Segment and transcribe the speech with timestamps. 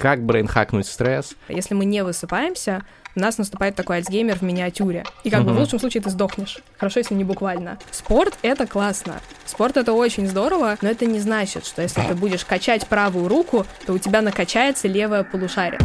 [0.00, 1.34] как брейнхакнуть стресс.
[1.48, 2.82] Если мы не высыпаемся,
[3.14, 5.04] у нас наступает такой альцгеймер в миниатюре.
[5.24, 6.58] И как бы в лучшем случае ты сдохнешь.
[6.78, 7.78] Хорошо, если не буквально.
[7.90, 9.20] Спорт— это классно.
[9.44, 13.66] Спорт— это очень здорово, но это не значит, что если ты будешь качать правую руку,
[13.84, 15.80] то у тебя накачается левое полушарие.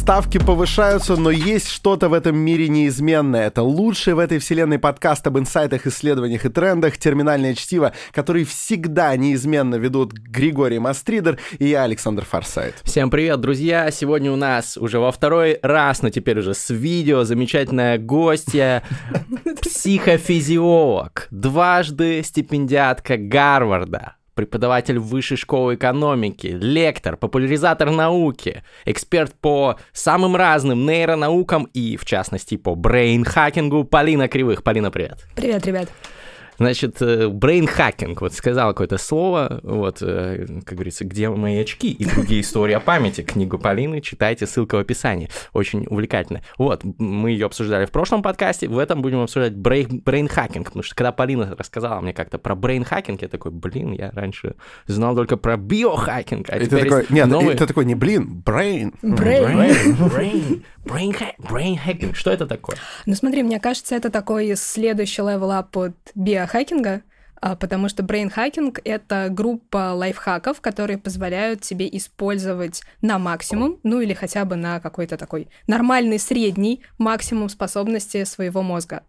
[0.00, 3.48] Ставки повышаются, но есть что-то в этом мире неизменное.
[3.48, 9.14] Это лучший в этой вселенной подкаст об инсайтах, исследованиях и трендах «Терминальное чтиво», который всегда
[9.16, 12.76] неизменно ведут Григорий Мастридер и я, Александр Форсайт.
[12.82, 13.90] Всем привет, друзья!
[13.90, 18.82] Сегодня у нас уже во второй раз, но теперь уже с видео, замечательная гостья,
[19.60, 30.86] психофизиолог, дважды стипендиатка Гарварда, преподаватель высшей школы экономики, лектор, популяризатор науки, эксперт по самым разным
[30.86, 34.62] нейронаукам и, в частности, по брейн-хакингу Полина Кривых.
[34.62, 35.26] Полина, привет.
[35.36, 35.90] Привет, ребят.
[36.60, 42.42] Значит, брейн-хакинг, вот сказал какое-то слово, вот, э, как говорится, где мои очки и другие
[42.42, 43.22] истории о памяти.
[43.22, 45.30] Книгу Полины читайте, ссылка в описании.
[45.54, 46.42] Очень увлекательно.
[46.58, 51.12] Вот, мы ее обсуждали в прошлом подкасте, в этом будем обсуждать брейн-хакинг, потому что когда
[51.12, 54.54] Полина рассказала мне как-то про брейн-хакинг, я такой, блин, я раньше
[54.86, 57.56] знал только про биохакинг, а И ты теперь такой, нет, новый...
[57.56, 58.42] ты такой, не блин.
[58.44, 58.92] Брейн.
[59.00, 62.76] Брейн, брейн, брейн что это такое?
[63.06, 65.74] Ну смотри, мне кажется, это такой следующий level от
[66.14, 66.49] биохакинга,
[67.40, 74.12] а, потому что брейнхакинг— это группа лайфхаков, которые позволяют тебе использовать на максимум, ну или
[74.12, 79.04] хотя бы на какой-то такой нормальный средний максимум способности своего мозга.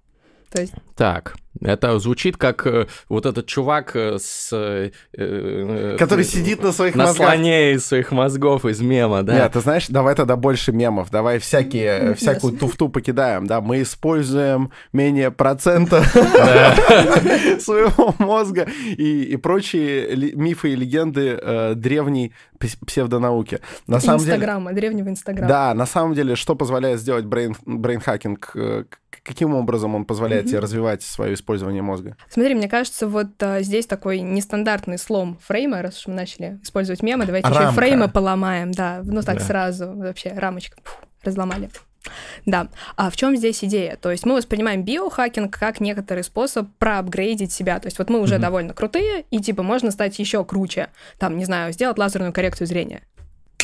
[0.52, 4.50] То есть Так, это звучит как э, вот этот чувак э, с...
[4.52, 7.28] э, э, Который э, сидит на своих на мозгах.
[7.30, 9.34] слоне из своих мозгов, из мема, да?
[9.34, 14.72] Нет, ты знаешь, давай тогда больше мемов, давай всякие, всякую туфту покидаем, да, мы используем
[14.92, 16.04] менее процента
[17.60, 23.60] своего мозга и, прочие мифы и легенды э, древней пс- псевдонауки.
[23.88, 25.48] На самом деле, Инстаграма, древнего Инстаграма.
[25.48, 28.54] да, на самом деле, что позволяет сделать брейн, брейнхакинг?
[29.24, 32.18] Каким образом он позволяет тебе развивать свое использование мозга?
[32.30, 37.04] Смотри, мне кажется, вот а, здесь такой нестандартный слом фрейма, раз уж мы начали использовать
[37.04, 37.76] мемы, давайте еще и Рамка.
[37.76, 39.46] фреймы поломаем, да, ну так Да.
[39.46, 41.70] сразу, вообще, рамочка, пф, разломали.
[42.48, 43.96] Да, а в чем здесь идея?
[43.96, 47.80] То есть мы воспринимаем биохакинг как некоторый способ проапгрейдить себя.
[47.80, 48.42] То есть вот мы уже Мгм.
[48.42, 50.88] довольно крутые, и типа можно стать еще круче.
[51.20, 53.04] Там, не знаю, сделать лазерную коррекцию зрения.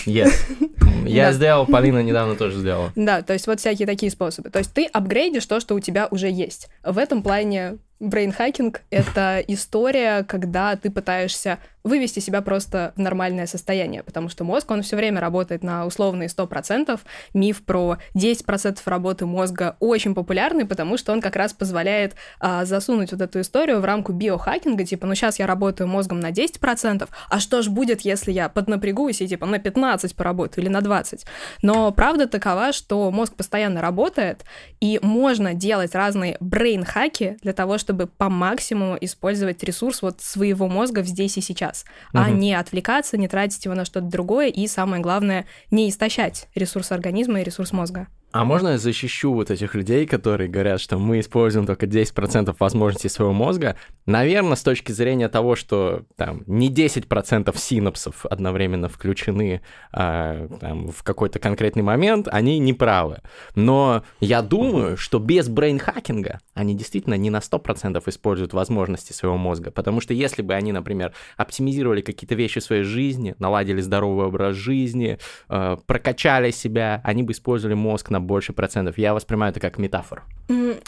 [0.06, 0.34] Yes.
[1.06, 2.92] Я сделал, Полина недавно тоже сделала.
[2.96, 4.50] Да, то есть вот всякие такие способы.
[4.50, 6.70] То есть ты апгрейдишь то, что у тебя уже есть.
[6.84, 14.04] В этом плане брейнхакинг— это история, когда ты пытаешься вывести себя просто в нормальное состояние,
[14.04, 17.00] потому что мозг, он все время работает на условные 100%.
[17.34, 23.12] Миф про 10% работы мозга очень популярный, потому что он как раз позволяет а, засунуть
[23.12, 27.40] вот эту историю в рамку биохакинга, типа, ну сейчас я работаю мозгом на 10%, а
[27.40, 31.26] что ж будет, если я поднапрягусь и типа на 15 поработаю или на 20?
[31.62, 34.44] Но правда такова, что мозг постоянно работает,
[34.80, 41.04] и можно делать разные брейн-хаки для того, чтобы по максимуму использовать ресурс вот своего мозга
[41.04, 41.77] здесь и сейчас,
[42.14, 42.40] а Мгм.
[42.40, 47.42] не отвлекаться, не тратить его на что-то другое, и самое главное, не истощать ресурс организма
[47.42, 48.08] и ресурс мозга.
[48.34, 53.08] А можно я защищу вот этих людей, которые говорят, что мы используем только 10% возможностей
[53.08, 53.78] своего мозга?
[54.06, 59.62] Наверное, с точки зрения того, что там не 10% синапсов одновременно включены
[59.94, 63.22] а, там, в какой-то конкретный момент, они не правы.
[63.56, 69.72] Но я думаю, что без брейнхакинга они действительно не на 100% используют возможности своего мозга.
[69.72, 74.56] Потому что если бы они, например, оптимизировали какие-то вещи в своей жизни, наладили здоровый образ
[74.56, 75.18] жизни,
[75.48, 78.98] э, прокачали себя, они бы использовали мозг на больше процентов.
[78.98, 80.24] Я воспринимаю это как метафору.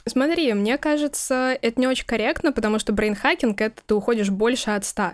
[0.06, 4.85] Смотри, мне кажется, это не очень корректно, потому что брейнхакинг— это ты уходишь больше от
[4.85, 5.12] 100.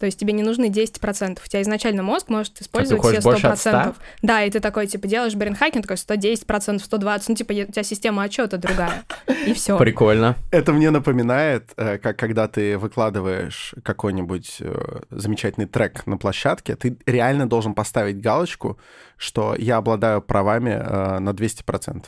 [0.00, 1.38] То есть тебе не нужны 10%.
[1.44, 3.94] У тебя изначально мозг может использовать все уходишь больше от 100%.
[4.22, 8.22] Да, и ты такой, типа, делаешь брейнхакинг, такой 110%, 120%, ну, типа, у тебя система
[8.22, 9.04] отчета другая.
[9.46, 9.76] И все.
[9.76, 10.36] Прикольно.
[10.50, 16.96] Это мне напоминает, э, как когда ты выкладываешь какой-нибудь э, замечательный трек на площадке, ты
[17.04, 18.78] реально должен поставить галочку,
[19.18, 22.06] что я обладаю правами э, на 200%.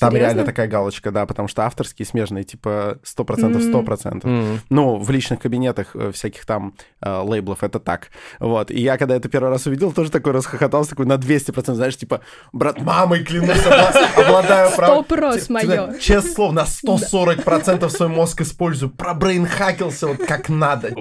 [0.00, 0.26] Там Серьезно?
[0.26, 4.24] реально такая галочка, да, потому что авторские смежные, типа 100%, 100%.
[4.24, 4.60] М.
[4.70, 8.08] Ну, в личных кабинетах э, всяких там э, лейблов это так.
[8.40, 8.70] Вот.
[8.70, 12.20] И я, когда это первый раз увидел, тоже такой расхохотался, такой на 200%, знаешь, типа,
[12.52, 15.04] брат, мамой клянусь, обла- обладаю правом.
[15.04, 15.92] Сто прос Ти- моё.
[15.94, 18.90] ти- Честное слово, на 140% свой мозг использую.
[18.90, 20.92] Пробрейнхакился вот как надо.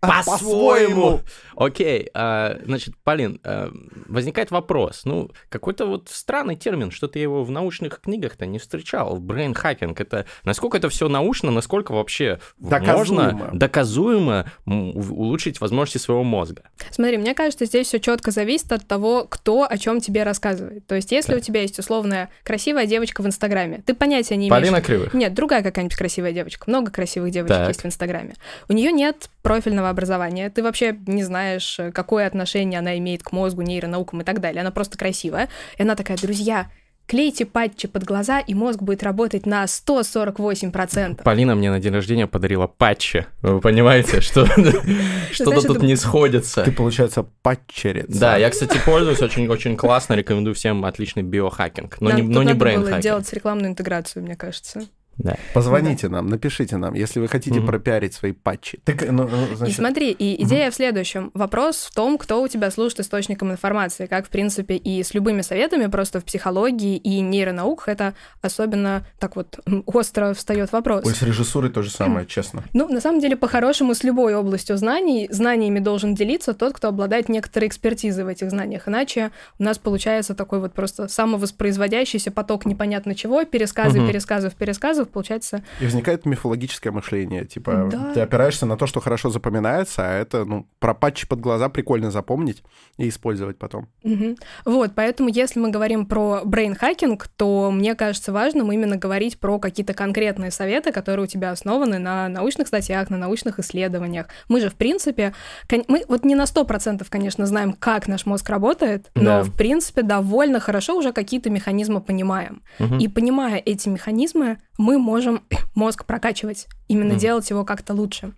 [0.00, 1.20] А, По-своему!
[1.56, 3.70] Окей, а, значит, Полин, а,
[4.08, 5.02] возникает вопрос.
[5.04, 9.18] Ну, какой-то вот странный термин, что-то я его в научных научных книгах-то не встречал.
[9.18, 13.32] Брейн-хакинг, это насколько это все научно, насколько вообще Доказуемо.
[13.32, 16.62] можно доказуемо улучшить возможности своего мозга.
[16.90, 20.86] Смотри, мне кажется, здесь все четко зависит от того, кто о чем тебе рассказывает.
[20.86, 21.38] То есть, если Да.
[21.38, 24.50] у тебя есть условная красивая девочка в Инстаграме, ты понятия не имеешь.
[24.62, 25.14] Полина Кривых.
[25.14, 26.64] Нет, другая какая-нибудь красивая девочка.
[26.68, 27.68] Много красивых девочек Так.
[27.68, 28.34] есть в Инстаграме.
[28.68, 30.50] У нее нет профильного образования.
[30.50, 34.60] Ты вообще не знаешь, э, какое отношение она имеет к мозгу, нейронаукам и так далее.
[34.60, 35.48] Она просто красивая.
[35.78, 36.70] И она такая, друзья,
[37.10, 41.24] клейте патчи под глаза, и мозг будет работать на 148%.
[41.24, 43.26] Полина мне на день рождения подарила патчи.
[43.42, 44.46] Вы понимаете, что
[45.32, 46.62] что-то тут не сходится.
[46.62, 48.16] Ты, получается, падчерец.
[48.16, 53.00] Да, я, кстати, пользуюсь очень-очень классно, рекомендую всем отличный биохакинг, но не, брейн-хакинг.
[53.00, 54.82] делать рекламную интеграцию, мне кажется.
[55.22, 55.36] Да.
[55.54, 57.66] Позвоните нам, напишите нам, если вы хотите Мгм.
[57.68, 58.80] пропиарить свои патчи.
[58.84, 61.30] Так, ну, ну, И значит, смотри, и идея в следующем.
[61.34, 65.42] Вопрос в том, кто у тебя служит источником информации, как, в принципе, и с любыми
[65.42, 71.04] советами, просто в психологии и нейронауках это особенно так вот остро встает вопрос.
[71.04, 72.64] Ой, с режиссурой то же самое, честно.
[72.72, 77.28] Ну, на самом деле, по-хорошему, с любой областью знаний, знаниями должен делиться тот, кто обладает
[77.28, 78.88] некоторой экспертизой в этих знаниях.
[78.88, 84.08] Иначе у нас получается такой вот просто самовоспроизводящийся поток непонятно чего, пересказы, Мгм.
[84.08, 85.62] пересказов, пересказов, получается...
[85.80, 87.44] И возникает мифологическое мышление.
[87.44, 88.12] Типа, Да.
[88.14, 92.10] ты опираешься на то, что хорошо запоминается, а это, ну, про патчи под глаза прикольно
[92.10, 92.62] запомнить
[92.96, 93.88] и использовать потом.
[94.02, 94.36] Мгм.
[94.64, 99.94] Вот, поэтому если мы говорим про брейн-хакинг, то мне кажется важным именно говорить про какие-то
[99.94, 104.26] конкретные советы, которые у тебя основаны на научных статьях, на научных исследованиях.
[104.48, 105.34] Мы же, в принципе,
[105.68, 109.42] кон- мы вот не на 100%, конечно, знаем, как наш мозг работает, но, Да.
[109.42, 112.62] в принципе, довольно хорошо уже какие-то механизмы понимаем.
[112.78, 112.98] Мгм.
[112.98, 115.42] И понимая эти механизмы, мы можем
[115.74, 117.18] мозг прокачивать, именно Мгм.
[117.18, 118.32] делать его как-то лучше.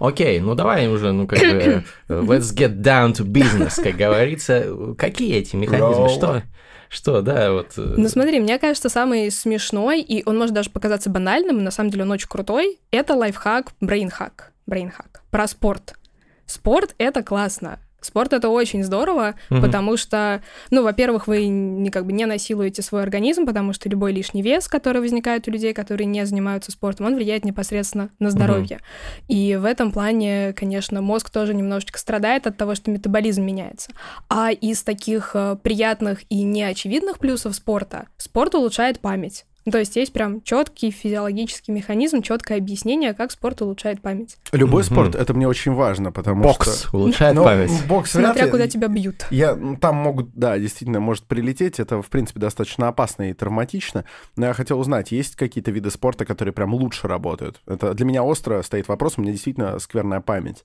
[0.00, 4.94] Окей, ну давай уже, ну как бы, э, let's get down to business, как говорится.
[4.96, 6.06] Какие эти механизмы?
[6.06, 6.08] Йоу.
[6.08, 6.42] Что?
[6.88, 7.74] Что, да, вот...
[7.76, 11.90] э, Ну смотри, мне кажется, самый смешной, и он может даже показаться банальным, на самом
[11.90, 14.52] деле он очень крутой, это лайфхак, брейнхак.
[14.66, 15.22] Брейнхак.
[15.30, 15.94] Про спорт.
[16.46, 17.78] Спорт— это классно.
[18.00, 19.62] Спорт это очень здорово, Мгм.
[19.62, 20.40] потому что,
[20.70, 24.68] ну, во-первых, вы не как бы не насилуете свой организм, потому что любой лишний вес,
[24.68, 28.80] который возникает у людей, которые не занимаются спортом, он влияет непосредственно на здоровье.
[29.26, 33.90] И в этом плане, конечно, мозг тоже немножечко страдает от того, что метаболизм меняется.
[34.28, 39.44] А из таких э, приятных и неочевидных плюсов спорта, спорт улучшает память.
[39.68, 44.38] Ну, То есть есть прям четкий физиологический механизм, четкое объяснение, как спорт улучшает память.
[44.52, 44.90] Любой Мгм.
[44.94, 46.96] спорт, это мне очень важно, потому Бокс что...
[46.96, 47.70] улучшает Ну, память.
[47.86, 49.26] Бокс вряд Смотря ли- куда тебя бьют.
[49.30, 51.80] Я, ну, там могут, да, действительно, может прилететь.
[51.80, 54.06] Это, в принципе, достаточно опасно и травматично.
[54.36, 57.60] Но я хотел узнать, есть какие-то виды спорта, которые прям лучше работают?
[57.66, 60.64] Это для меня остро стоит вопрос, у меня действительно скверная память.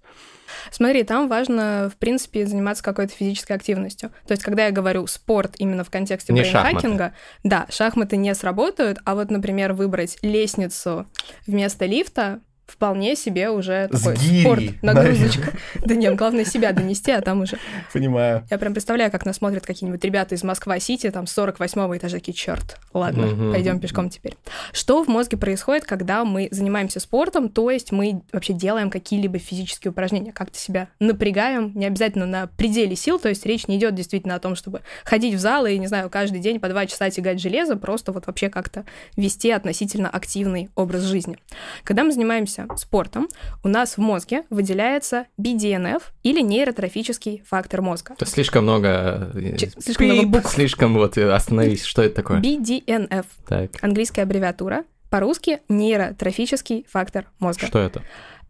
[0.71, 4.09] Смотри, там важно, в принципе, заниматься какой-то физической активностью.
[4.27, 7.13] То есть, когда я говорю спорт именно в контексте Не брейнхакинга,
[7.43, 11.07] да, шахматы не сработают, а вот, например, выбрать лестницу
[11.47, 15.51] вместо лифта вполне себе уже С такой гирей, спорт, нагрузочка.
[15.85, 17.57] Да нет, главное себя донести, а там уже.
[17.91, 18.47] Понимаю.
[18.49, 22.33] Я прям представляю, как нас смотрят какие-нибудь ребята из Москва-Сити, там, с 48-го этажа, такие,
[22.33, 23.51] черт, ладно, Мгм.
[23.51, 24.35] пойдем пешком теперь.
[24.71, 29.91] Что в мозге происходит, когда мы занимаемся спортом, то есть мы вообще делаем какие-либо физические
[29.91, 34.35] упражнения, как-то себя напрягаем, не обязательно на пределе сил, то есть речь не идет действительно
[34.35, 37.41] о том, чтобы ходить в зал и, не знаю, каждый день по два часа тягать
[37.41, 38.85] железо, просто вот вообще как-то
[39.17, 41.37] вести относительно активный образ жизни.
[41.83, 43.27] Когда мы занимаемся спортом,
[43.63, 48.13] у нас в мозге выделяется BDNF или нейротрофический фактор мозга.
[48.13, 49.31] Это слишком много...
[49.35, 50.49] э, Ч- слишком много букв.
[50.51, 52.39] Слишком вот, э, остановись, что это такое?
[52.41, 57.67] BDNF, Так, английская аббревиатура, по-русски нейротрофический фактор мозга.
[57.67, 58.01] что это?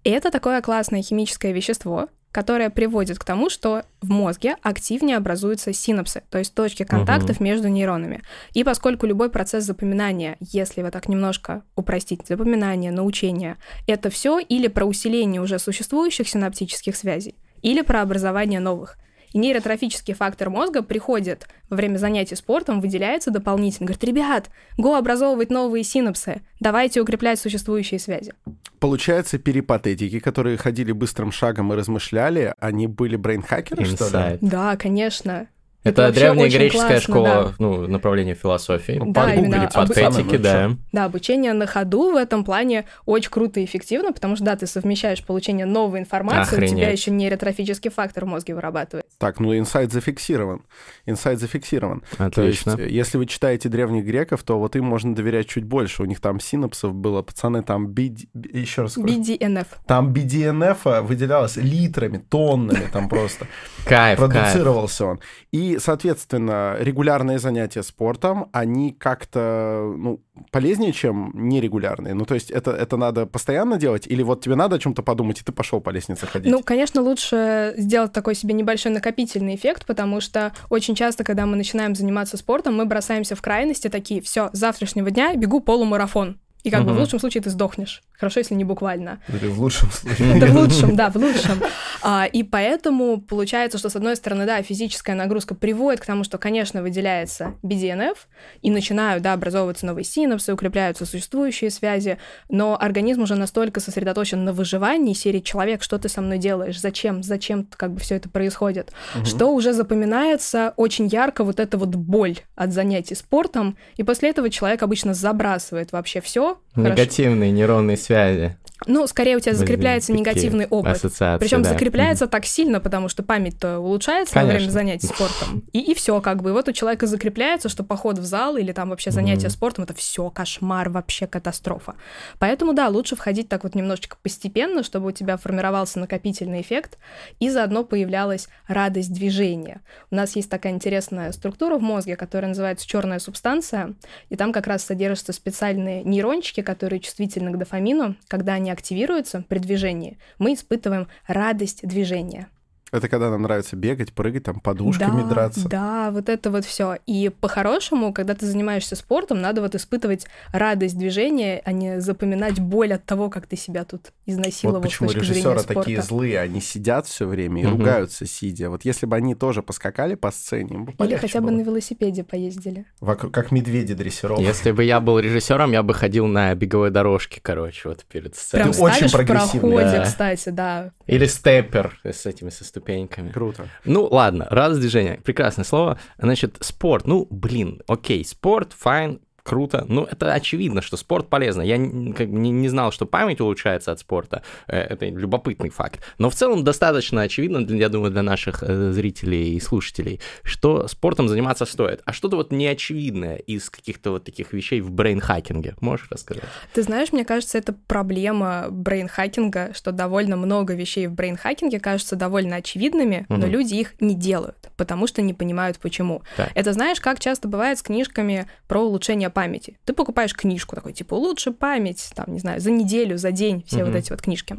[0.03, 6.23] Это такое классное химическое вещество, которое приводит к тому, что в мозге активнее образуются синапсы,
[6.31, 8.23] то есть точки контактов между нейронами.
[8.53, 14.67] И поскольку любой процесс запоминания, если его так немножко упростить, запоминание, научение, это все или
[14.67, 18.97] про усиление уже существующих синаптических связей, или про образование новых.
[19.33, 23.87] И нейротрофический фактор мозга приходит во время занятий спортом, выделяется дополнительно.
[23.87, 28.33] Говорит, ребят, го образовывать новые синапсы, давайте укреплять существующие связи.
[28.79, 34.37] Получается, перипатетики, которые ходили быстрым шагом и размышляли, они были брейнхакеры, что ли?
[34.41, 35.47] Да, конечно.
[35.83, 37.53] Это вообще древняя греческая классно, школа, да.
[37.59, 39.01] ну, направление философии.
[39.05, 40.71] Да, Погугли именно об- патетики, да.
[40.91, 44.65] Да, обучение на ходу в этом плане очень круто и эффективно, потому что, да, ты
[44.65, 46.99] совмещаешь получение новой информации, у тебя Охренеть.
[46.99, 49.05] еще нейротрофический фактор в мозге вырабатывает.
[49.17, 50.63] Так, ну инсайт зафиксирован.
[51.05, 52.01] Инсайт зафиксирован.
[52.17, 52.81] То есть, Отлично.
[52.81, 56.03] если вы читаете древних греков, то вот им можно доверять чуть больше.
[56.03, 58.27] У них там синапсов было, пацаны, там BD...
[58.53, 58.93] Еще раз.
[58.93, 59.07] скажу.
[59.07, 59.67] BDNF.
[59.85, 63.47] Там BDNF выделялось литрами, тоннами там просто.
[63.85, 64.31] Кайф, кайф.
[64.33, 65.19] Продуцировался он.
[65.51, 72.13] И Соответственно, регулярные занятия спортом, они как-то ну, полезнее, чем нерегулярные.
[72.13, 74.07] Ну, то есть это, это надо постоянно делать?
[74.07, 76.51] Или вот тебе надо о чем-то подумать, и ты пошел по лестнице ходить?
[76.51, 81.55] Ну, конечно, лучше сделать такой себе небольшой накопительный эффект, потому что очень часто, когда мы
[81.55, 86.39] начинаем заниматься спортом, мы бросаемся в крайности такие, все, с завтрашнего дня бегу полумарафон.
[86.63, 86.89] И как угу.
[86.89, 88.01] бы в лучшем случае ты сдохнешь.
[88.13, 89.19] Хорошо, если не буквально.
[89.27, 90.39] Или в лучшем случае.
[90.39, 91.61] Да, в лучшем, да, в лучшем.
[92.01, 96.37] А, и поэтому получается, что, с одной стороны, да, физическая нагрузка приводит к тому, что,
[96.37, 98.17] конечно, выделяется BDNF,
[98.61, 102.17] и начинают, да, образовываться новые синапсы, укрепляются существующие связи,
[102.49, 106.79] но организм уже настолько сосредоточен на выживании серии «Человек, что ты со мной делаешь?
[106.79, 107.23] Зачем?
[107.23, 109.25] Зачем как бы все это происходит?» угу.
[109.25, 114.49] Что уже запоминается очень ярко вот эта вот боль от занятий спортом, и после этого
[114.49, 116.52] человек обычно забрасывает вообще все.
[116.75, 118.57] Негативные нейронные связи.
[118.87, 121.01] Ну, скорее у тебя закрепляется Такие негативный опыт.
[121.39, 121.69] Причем да.
[121.69, 122.29] закрепляется mm-hmm.
[122.29, 124.53] так сильно, потому что память-то улучшается Конечно.
[124.53, 125.63] во время занятий спортом.
[125.71, 126.49] И, и все, как бы.
[126.49, 129.51] И вот у человека закрепляется, что поход в зал или там вообще занятие mm-hmm.
[129.51, 131.95] спортом это все кошмар, вообще катастрофа.
[132.39, 136.97] Поэтому да, лучше входить так вот немножечко постепенно, чтобы у тебя формировался накопительный эффект,
[137.39, 139.81] и заодно появлялась радость движения.
[140.11, 143.93] У нас есть такая интересная структура в мозге, которая называется черная субстанция,
[144.29, 148.15] и там как раз содержатся специальные нейрончики, которые чувствительны к дофамину.
[148.27, 152.49] Когда они активируются при движении, мы испытываем радость движения.
[152.93, 155.67] Это когда нам нравится бегать, прыгать, там подушками да, драться.
[155.67, 156.99] Да, вот это вот все.
[157.07, 162.93] И по-хорошему, когда ты занимаешься спортом, надо вот испытывать радость движения, а не запоминать боль
[162.93, 164.79] от того, как ты себя тут изнасиловал.
[164.79, 167.77] Вот почему режиссеры такие злые, они сидят все время и угу.
[167.77, 168.69] ругаются сидя.
[168.69, 171.57] Вот если бы они тоже поскакали по сцене, бы или хотя бы было.
[171.57, 172.85] на велосипеде поездили.
[172.99, 174.45] Вокруг, как медведи дрессированы.
[174.45, 178.71] Если бы я был режиссером, я бы ходил на беговой дорожке, короче, вот перед сценой.
[178.71, 179.71] Прям очень прогрессивный.
[179.71, 180.03] проходе, да.
[180.03, 180.91] кстати, да.
[181.07, 183.31] Или степпер с этими со ступеньками.
[183.31, 183.67] Круто.
[183.85, 185.19] Ну, ладно, раз движение.
[185.23, 185.97] Прекрасное слово.
[186.17, 187.07] Значит, спорт.
[187.07, 189.85] Ну, блин, окей, спорт, fine, круто.
[189.87, 191.61] Ну, это очевидно, что спорт полезно.
[191.61, 194.41] Я как, не, не знал, что память улучшается от спорта.
[194.67, 196.01] Э, это любопытный факт.
[196.17, 201.27] Но в целом достаточно очевидно, я думаю, для наших э, зрителей и слушателей, что спортом
[201.27, 202.01] заниматься стоит.
[202.05, 205.75] А что-то вот неочевидное из каких-то вот таких вещей в брейнхакинге.
[205.81, 206.43] Можешь рассказать?
[206.73, 212.57] Ты знаешь, мне кажется, это проблема брейнхакинга, что довольно много вещей в брейнхакинге кажутся довольно
[212.57, 213.39] очевидными, угу.
[213.39, 216.21] но люди их не делают, потому что не понимают, почему.
[216.37, 216.49] Так.
[216.55, 219.77] Это знаешь, как часто бывает с книжками про улучшение памяти.
[219.85, 223.79] Ты покупаешь книжку такой, типа, лучше память, там, не знаю, за неделю, за день, все
[223.79, 223.85] mm-hmm.
[223.85, 224.57] вот эти вот книжки.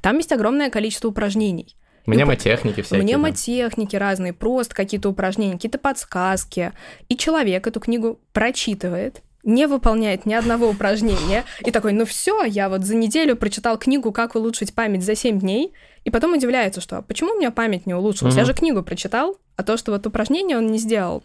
[0.00, 1.76] Там есть огромное количество упражнений.
[2.06, 3.02] Мнемотехники всякие.
[3.02, 3.98] Мнемотехники да.
[3.98, 6.72] разные, просто какие-то упражнения, какие-то подсказки.
[7.08, 12.68] И человек эту книгу прочитывает, не выполняет ни одного упражнения, и такой, ну все, я
[12.68, 15.72] вот за неделю прочитал книгу «Как улучшить память за 7 дней»,
[16.04, 18.34] и потом удивляется, что «А почему у меня память не улучшилась?
[18.34, 18.38] Mm-hmm.
[18.38, 21.22] Я же книгу прочитал, а то, что вот упражнение он не сделал.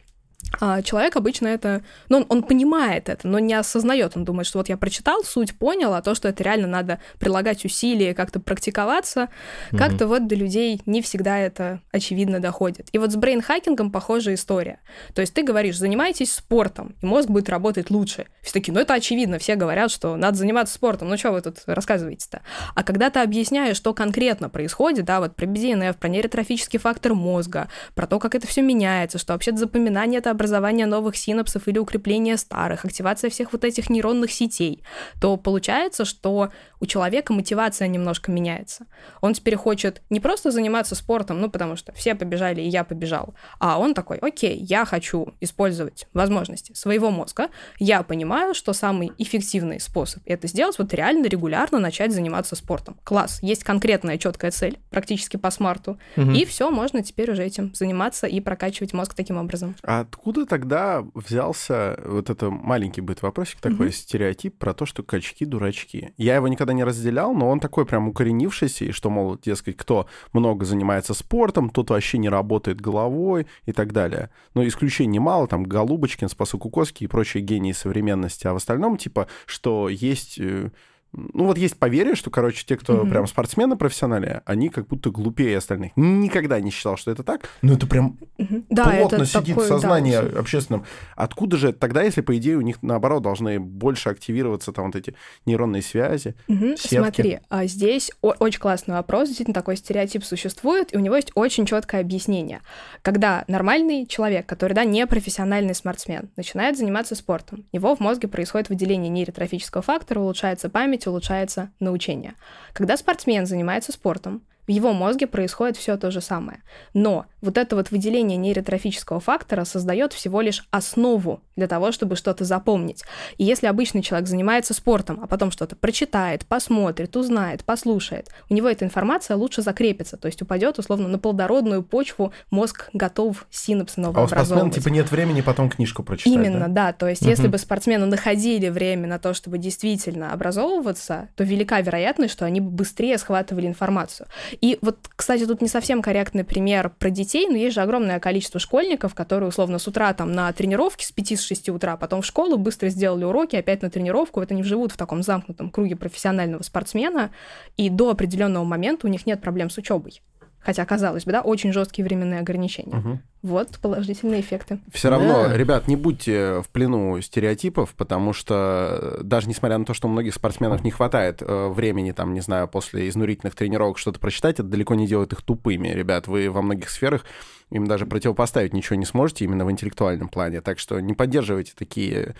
[0.59, 4.13] А человек обычно это, ну, он, он понимает это, но не осознает.
[4.15, 7.65] Он думает, что вот я прочитал, суть понял, а то, что это реально надо прилагать
[7.65, 9.29] усилия, как-то практиковаться,
[9.71, 9.77] mm-hmm.
[9.77, 12.89] как-то вот до людей не всегда это очевидно доходит.
[12.91, 14.79] И вот с брейнхакингом похожая история.
[15.13, 18.25] То есть ты говоришь, занимайтесь спортом, и мозг будет работать лучше.
[18.41, 21.57] Все такие, ну это очевидно, все говорят, что надо заниматься спортом, ну что вы тут
[21.67, 22.41] рассказываете-то?
[22.75, 27.69] А когда ты объясняешь, что конкретно происходит, да, вот про BDNF, про нейротрофический фактор мозга,
[27.93, 32.37] про то, как это все меняется, что вообще запоминание это образование новых синапсов или укрепление
[32.37, 34.83] старых, активация всех вот этих нейронных сетей,
[35.19, 38.85] то получается, что у человека мотивация немножко меняется.
[39.21, 43.33] Он теперь хочет не просто заниматься спортом, ну, потому что все побежали, и я побежал,
[43.59, 49.79] а он такой, окей, я хочу использовать возможности своего мозга, я понимаю, что самый эффективный
[49.79, 52.97] способ это сделать, вот реально регулярно начать заниматься спортом.
[53.03, 56.31] Класс, есть конкретная четкая цель, практически по смарту, угу.
[56.31, 59.75] и все, можно теперь уже этим заниматься и прокачивать мозг таким образом.
[59.83, 63.93] А откуда тогда взялся вот это маленький будет вопросик такой, угу.
[63.93, 66.13] стереотип про то, что качки дурачки?
[66.17, 70.07] Я его никогда не разделял, но он такой прям укоренившийся, и что, мол, дескать, кто
[70.33, 74.29] много занимается спортом, тот вообще не работает головой и так далее.
[74.53, 79.27] Но исключений мало, там Голубочкин, Спасок Укоский и прочие гении современности, а в остальном, типа,
[79.45, 80.71] что есть э,
[81.11, 83.09] ну вот есть поверье, что, короче, те, кто mm-hmm.
[83.09, 85.91] прям спортсмены профессиональные, они как будто глупее остальных.
[85.95, 88.65] Никогда не считал, что это так, но это прям mm-hmm.
[88.69, 90.85] да, плотно это сидит такой, в сознании да, общественном.
[91.15, 95.15] Откуда же тогда, если, по идее, у них, наоборот, должны больше активироваться там вот эти
[95.47, 96.77] нейронные связи, mm-hmm.
[96.77, 96.95] сетки?
[96.95, 101.65] Смотри, а здесь очень классный вопрос, действительно такой стереотип существует, и у него есть очень
[101.65, 102.61] четкое объяснение.
[103.01, 108.27] Когда нормальный человек, который, да, не профессиональный спортсмен, начинает заниматься спортом, у него в мозге
[108.27, 112.35] происходит выделение нейротрофического фактора, улучшается память, память улучшается научение.
[112.73, 116.61] Когда спортсмен занимается спортом, В его мозге происходит все то же самое.
[116.93, 122.45] Но вот это вот выделение нейротрофического фактора создает всего лишь основу для того, чтобы что-то
[122.45, 123.03] запомнить.
[123.37, 128.69] И если обычный человек занимается спортом, а потом что-то прочитает, посмотрит, узнает, послушает, у него
[128.69, 134.21] эта информация лучше закрепится, то есть упадет условно на плодородную почву, мозг готов синапсы новые
[134.21, 136.91] А у спортсмена типа нет времени потом книжку прочитать, Именно, да?
[136.91, 136.93] да.
[136.93, 142.33] То есть если бы спортсмены находили время на то, чтобы действительно образовываться, то велика вероятность,
[142.33, 144.27] что они бы быстрее схватывали информацию.
[144.61, 148.59] И вот, кстати, тут не совсем корректный пример про детей, но есть же огромное количество
[148.59, 152.25] школьников, которые условно с утра там на тренировке с 5 с 6 утра, потом в
[152.25, 156.63] школу быстро сделали уроки, опять на тренировку, вот они живут в таком замкнутом круге профессионального
[156.63, 157.31] спортсмена,
[157.77, 160.21] и до определенного момента у них нет проблем с учебой.
[160.59, 162.97] Хотя, казалось бы, да, очень жесткие временные ограничения.
[162.97, 163.21] Мгм.
[163.41, 164.79] Вот положительные эффекты.
[164.91, 165.55] Все равно, Да.
[165.55, 170.11] ребят, не будьте в плену стереотипов, потому что э, даже несмотря на то, что у
[170.11, 174.63] многих спортсменов не хватает э, времени, там, не знаю, после изнурительных тренировок что-то прочитать, это
[174.63, 175.87] далеко не делает их тупыми.
[175.87, 177.23] Ребят, вы во многих сферах
[177.71, 180.61] им даже противопоставить ничего не сможете именно в интеллектуальном плане.
[180.61, 182.35] Так что не поддерживайте такие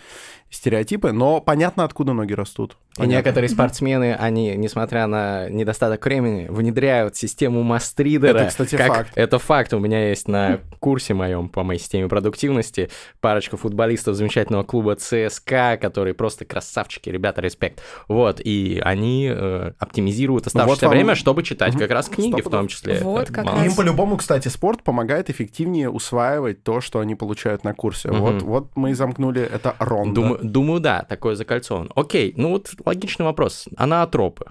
[0.50, 2.76] стереотипы, но понятно, откуда ноги растут.
[2.94, 3.16] И Понятно.
[3.18, 8.38] некоторые спортсмены, они, несмотря на недостаток времени, внедряют систему мастридера.
[8.38, 8.88] Это, кстати, как...
[8.88, 9.12] факт.
[9.14, 9.72] Это факт.
[9.72, 10.58] У меня есть на
[10.90, 17.40] курсе моем по моей системе продуктивности парочка футболистов замечательного клуба ЦСКА, которые просто красавчики, ребята,
[17.40, 17.80] респект.
[18.08, 21.78] Вот, и они э, оптимизируют оставшееся вам- время, чтобы читать Мгм.
[21.78, 22.62] как раз книги в Стопудово.
[22.62, 22.98] том числе.
[23.04, 23.66] Вот как молодцы.
[23.66, 28.08] Им по-любому, кстати, спорт помогает эффективнее усваивать то, что они получают на курсе.
[28.10, 28.18] Мгм.
[28.20, 30.14] Вот, вот мы и замкнули это ронда.
[30.20, 31.88] Думаю, думаю, да, такое закольцован.
[31.94, 33.68] Окей, ну вот логичный вопрос.
[33.76, 34.46] А ноотропы.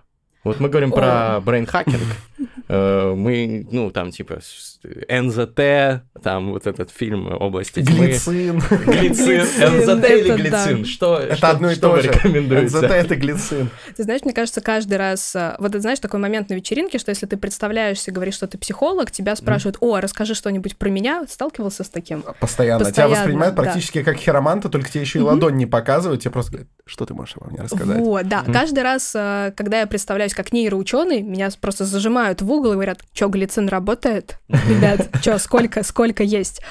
[0.45, 1.99] Вот мы говорим про brainhacking.
[2.67, 4.39] Э, Мы, ну, там, типа,
[5.09, 8.07] НЗТ, там вот этот фильм «Области тьмы».
[8.07, 8.59] Глицин.
[8.85, 9.25] Глицин.
[9.25, 10.85] Глицин, НЗТ или глицин?
[10.85, 12.09] Что, Это одно и то же.
[12.09, 13.69] НЗТ— это глицин.
[13.95, 15.35] Ты знаешь, мне кажется, каждый раз...
[15.35, 18.57] э, Вот это, знаешь, такой момент на вечеринке, что если ты представляешься, говоришь, что ты
[18.57, 21.25] психолог, тебя спрашивают, о, расскажи что-нибудь про меня.
[21.27, 22.23] Сталкивался с таким?
[22.39, 22.91] Постоянно.
[22.91, 26.69] Тебя воспринимают практически как хироманта, только тебе еще и ладонь не показывают, тебе просто говорят,
[26.85, 27.97] что ты можешь обо мне рассказать.
[27.97, 28.43] Вот, да.
[28.51, 32.99] Каждый раз, э, когда я представляюсь как нейроученый, меня просто зажимают в угол и говорят,
[33.13, 34.39] что, глицин работает?
[34.47, 36.61] Ребят, что, сколько, сколько есть?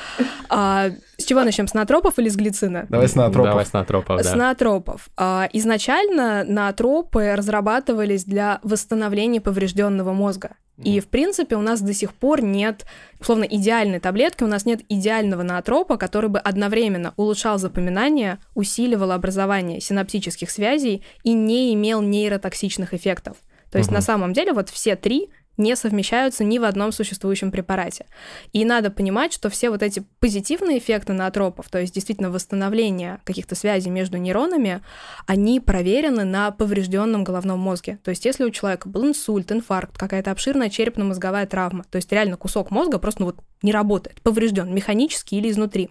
[0.49, 2.87] А, с чего начнем, с наотропов или с глицина?
[2.89, 3.51] Давай с наотропов.
[3.51, 4.37] Давай с наотропов, С да.
[4.37, 5.09] наотропов.
[5.17, 10.51] А, Изначально наотропы разрабатывались для восстановления поврежденного мозга.
[10.85, 12.87] И, в принципе, у нас до сих пор нет,
[13.21, 19.81] условно, идеальной таблетки, у нас нет идеального наотропа, который бы одновременно улучшал запоминание, усиливал образование
[19.81, 23.39] синаптических связей и не имел нейротоксичных эффектов.
[23.73, 23.97] То есть, Мгм.
[23.97, 28.07] на самом деле, вот все три не совмещаются ни в одном существующем препарате.
[28.53, 33.55] И надо понимать, что все вот эти позитивные эффекты наотропов, то есть действительно восстановление каких-то
[33.55, 34.83] связей между нейронами,
[35.27, 37.99] они проверены на поврежденном головном мозге.
[38.03, 42.37] То есть если у человека был инсульт, инфаркт, какая-то обширная черепно-мозговая травма, то есть реально
[42.37, 45.91] кусок мозга просто ну, вот не работает, поврежден механически или изнутри,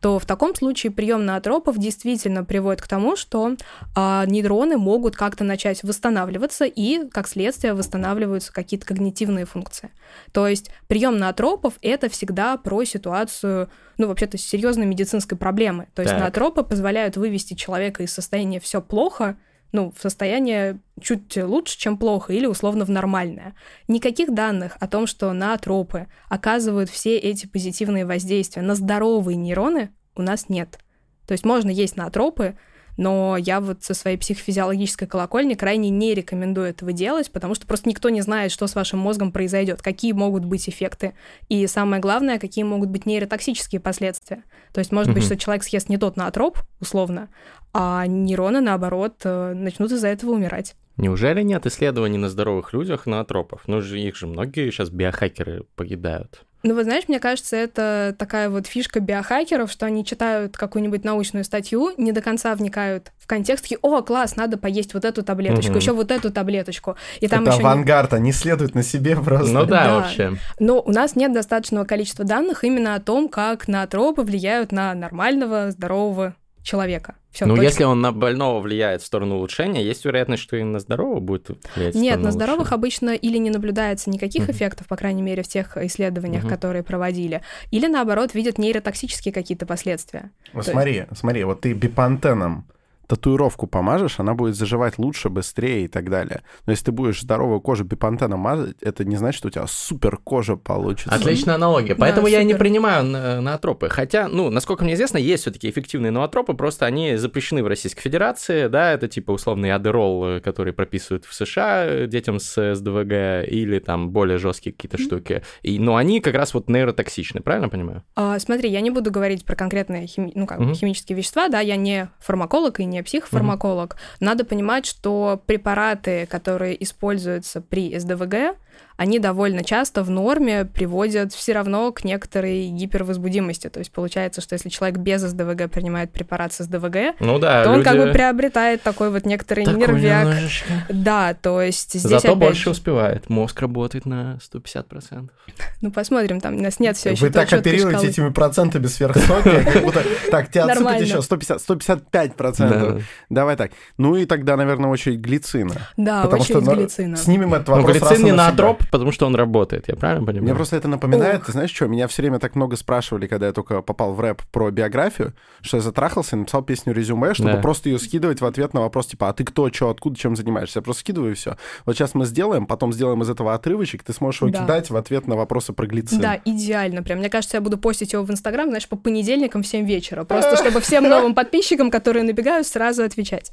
[0.00, 3.54] то в таком случае прием наотропов действительно приводит к тому, что
[3.94, 9.03] а, нейроны могут как-то начать восстанавливаться и, как следствие, восстанавливаются какие-то когнитивные
[9.44, 9.90] функции.
[10.32, 15.88] То есть прием наотропов это всегда про ситуацию, ну, вообще-то, серьезной медицинской проблемы.
[15.94, 16.20] То есть Так.
[16.20, 19.36] наотропы позволяют вывести человека из состояния все плохо,
[19.72, 23.56] ну, в состояние чуть лучше, чем плохо, или условно в нормальное.
[23.88, 30.22] Никаких данных о том, что наотропы оказывают все эти позитивные воздействия на здоровые нейроны, у
[30.22, 30.78] нас нет.
[31.26, 32.56] То есть можно есть наотропы,
[32.96, 37.88] но я вот со своей психофизиологической колокольни крайне не рекомендую этого делать, потому что просто
[37.88, 41.14] никто не знает, что с вашим мозгом произойдет, какие могут быть эффекты,
[41.48, 44.44] и самое главное, какие могут быть нейротоксические последствия.
[44.72, 45.26] То есть может быть, Мгм.
[45.26, 47.28] что человек съест не тот наотроп, условно,
[47.72, 50.74] а нейроны, наоборот, э, начнут из-за этого умирать.
[50.96, 53.62] Неужели нет исследований на здоровых людях наотропов?
[53.66, 56.44] Ну, же их же многие сейчас биохакеры поедают.
[56.66, 61.44] Ну, вот знаешь, мне кажется, это такая вот фишка биохакеров, что они читают какую-нибудь научную
[61.44, 65.72] статью, не до конца вникают в контекст, такие, о, класс, надо поесть вот эту таблеточку,
[65.72, 65.78] Мгм.
[65.78, 66.96] еще вот эту таблеточку.
[67.20, 69.52] И там это еще не- авангард, они следуют на себе просто.
[69.52, 69.94] Ну да, Да.
[69.96, 70.38] вообще.
[70.58, 75.70] Но у нас нет достаточного количества данных именно о том, как наотропы влияют на нормального,
[75.70, 77.14] здорового человека.
[77.34, 77.64] Всё, ну, точка.
[77.68, 81.48] если он на больного влияет в сторону улучшения, есть вероятность, что и на здорового будет
[81.74, 82.76] влиять в Нет, сторону на здоровых улучшения.
[82.76, 84.52] обычно или не наблюдается никаких Мгм.
[84.52, 86.50] эффектов, по крайней мере, в тех исследованиях, Мгм.
[86.52, 87.42] которые проводили,
[87.72, 90.30] или наоборот видят нейротоксические какие-то последствия.
[90.52, 92.66] Вот То смотри, смотри, вот ты бипантеном
[93.06, 96.42] татуировку помажешь, она будет заживать лучше, быстрее и так далее.
[96.66, 100.16] Но если ты будешь здоровую кожу бипантеном мазать, это не значит, что у тебя супер
[100.16, 101.14] кожа получится.
[101.14, 101.94] Отличная аналогия.
[101.94, 103.04] Поэтому я не принимаю
[103.42, 103.88] ноотропы.
[103.88, 108.68] Хотя, ну, насколько мне известно, есть все-таки эффективные ноотропы, просто они запрещены в Российской Федерации,
[108.68, 114.38] да, это типа условный адерол, который прописывают в США детям с СДВГ, или там более
[114.38, 115.42] жесткие какие-то штуки.
[115.62, 118.02] И, но они как раз вот нейротоксичны, правильно понимаю?
[118.14, 120.32] А, смотри, я не буду говорить про конкретные хими...
[120.34, 120.74] ну, как, угу.
[120.74, 123.94] химические вещества, да, я не фармаколог и не психофармаколог.
[123.94, 124.00] Угу.
[124.20, 128.56] Надо понимать, что препараты, которые используются при СДВГ,
[128.96, 133.68] они довольно часто в норме приводят все равно к некоторой гипервозбудимости.
[133.68, 137.70] То есть получается, что если человек без СДВГ принимает препарат с СДВГ, ну да, то
[137.70, 137.78] люди...
[137.78, 140.26] он как бы приобретает такой вот некоторый Такой нервяк.
[140.26, 140.72] Немножечко.
[140.88, 143.28] Да, то есть здесь Зато опять больше успевает.
[143.28, 145.28] Мозг работает на 150%.
[145.80, 149.82] Ну посмотрим, там у нас нет все еще Вы так оперируете этими процентами сверхсотни, как
[149.82, 150.02] будто...
[150.30, 152.98] Так, тебе отсыпать еще 150, 155 процентов.
[152.98, 153.02] Да.
[153.28, 153.72] Давай так.
[153.98, 155.74] Ну и тогда, наверное, очередь глицина.
[155.96, 157.16] Да, очередь на- глицина.
[157.16, 158.62] снимем этот Но вопрос глицин не навсегда.
[158.90, 159.88] Потому что он работает.
[159.88, 160.44] Я правильно понимаю?
[160.44, 161.46] Мне просто это напоминает, Ох.
[161.46, 164.42] ты знаешь что, меня все время так много спрашивали, когда я только попал в рэп
[164.52, 167.58] про биографию, что я затрахался и написал песню резюме, чтобы Да.
[167.58, 170.78] просто ее скидывать в ответ на вопрос типа, а ты кто, что, откуда, чем занимаешься?
[170.78, 171.56] Я просто скидываю и все.
[171.86, 174.62] Вот сейчас мы сделаем, потом сделаем из этого отрывочек, ты сможешь его Да.
[174.64, 176.20] кидать в ответ на вопросы про глицин.
[176.20, 177.02] Да, идеально.
[177.02, 180.24] Прям, мне кажется, я буду постить его в Инстаграм, знаешь, по понедельникам в 7 вечера.
[180.24, 183.50] Просто чтобы всем новым подписчикам, которые набегают, сразу отвечать.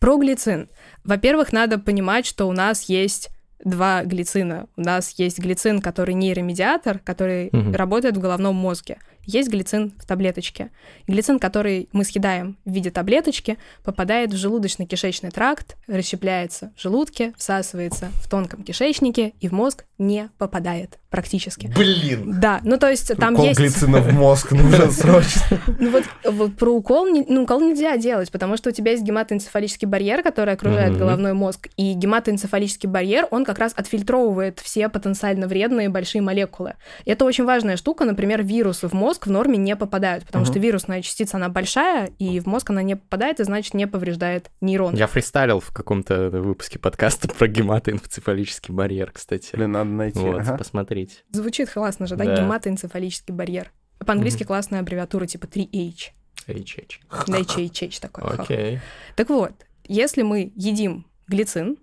[0.00, 0.68] Про глицин.
[1.04, 3.30] Во-первых, надо понимать, что у нас есть
[3.64, 4.66] два глицина.
[4.76, 7.74] У нас есть глицин, который нейромедиатор, который Мгм.
[7.74, 8.98] работает в головном мозге.
[9.28, 10.70] Есть глицин в таблеточке.
[11.06, 18.08] Глицин, который мы съедаем в виде таблеточки, попадает в желудочно-кишечный тракт, расщепляется в желудке, всасывается
[18.22, 21.66] в тонком кишечнике и в мозг не попадает практически.
[21.74, 22.40] Блин!
[22.40, 23.58] Да, ну то есть там Укол есть...
[23.58, 25.60] глицина в мозг нужен срочно.
[25.78, 30.22] Ну вот, про укол, ну, укол нельзя делать, потому что у тебя есть гематоэнцефалический барьер,
[30.22, 36.22] который окружает головной мозг, и гематоэнцефалический барьер, он как раз отфильтровывает все потенциально вредные большие
[36.22, 36.74] молекулы.
[37.04, 40.52] Это очень важная штука, например, вирусы в мозг в норме не попадают, потому Мгм.
[40.52, 44.50] что вирусная частица, она большая, и в мозг она не попадает, и значит не повреждает
[44.60, 44.96] нейроны.
[44.96, 49.54] Я фристайлил в каком-то выпуске подкаста про гематоэнцефалический барьер, кстати.
[49.56, 50.18] Блин, надо найти.
[50.18, 50.56] Вот, ага.
[50.56, 51.16] посмотрите.
[51.30, 52.36] Звучит классно же, да, Да.
[52.36, 53.72] гематоэнцефалический барьер.
[54.04, 56.10] По-английски классная аббревиатура типа 3H.
[56.46, 56.92] HH.
[57.26, 58.24] Да, HH такой.
[58.24, 58.80] Окей.
[59.16, 59.52] Так вот,
[59.86, 61.76] если мы едим глицин,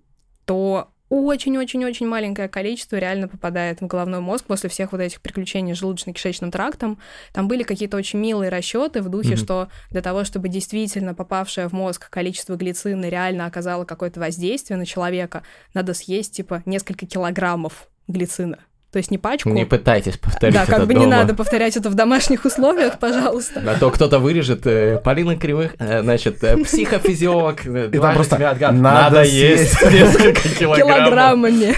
[0.46, 5.82] то очень-очень-очень маленькое количество реально попадает в головной мозг после всех вот этих приключений с
[5.82, 7.00] желудочно-кишечным трактом.
[7.34, 9.38] Там были какие-то очень милые расчеты в духе, Мгм.
[9.38, 14.86] что для того, чтобы действительно попавшее в мозг количество глицина реально оказало какое-то воздействие на
[14.86, 18.60] человека, надо съесть типа несколько килограммов глицина.
[18.96, 19.50] То есть не пачку.
[19.50, 21.18] Не пытайтесь повторить да, это как бы не дома.
[21.18, 23.62] надо повторять это в домашних условиях, пожалуйста.
[23.68, 28.36] А то кто-то вырежет э, Полина Кривых, э, значит, э, психофизиолог, э, там дважды просто
[28.38, 30.98] отгад- надо есть несколько килограммов.
[30.98, 31.76] Килограммами.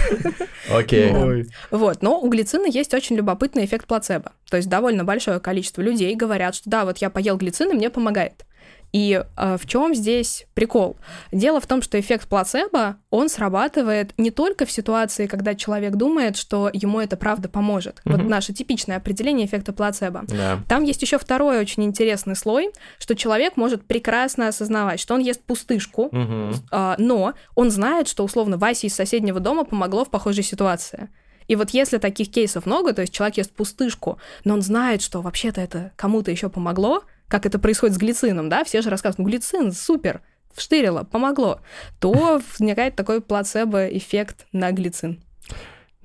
[0.72, 1.12] Окей.
[1.12, 1.78] Да.
[1.78, 4.34] Вот, но у глицина есть очень любопытный эффект плацебо.
[4.52, 7.90] То есть довольно большое количество людей говорят, что да, вот я поел глицин, и мне
[7.90, 8.46] помогает.
[8.94, 10.98] И э, в чем здесь прикол?
[11.32, 16.38] Дело в том, что эффект плацебо, он срабатывает не только в ситуации, когда человек думает,
[16.38, 18.02] что ему это правда поможет.
[18.06, 18.30] Вот Мгм.
[18.30, 20.24] наше типичное определение эффекта плацебо.
[20.28, 20.60] Да.
[20.70, 25.44] Там есть еще второй очень интересный слой, что человек может прекрасно осознавать, что он ест
[25.44, 26.54] пустышку, Мгм.
[26.72, 31.10] а, но он знает, что условно Васе из соседнего дома помогло в похожей ситуации.
[31.48, 35.22] И вот если таких кейсов много, то есть человек ест пустышку, но он знает, что
[35.22, 39.26] вообще-то это кому-то еще помогло, как это происходит с глицином, да, все же рассказывают, ну
[39.26, 40.22] глицин, супер,
[40.54, 41.62] вштырило, помогло,
[42.00, 45.24] то возникает такой плацебо-эффект на глицин.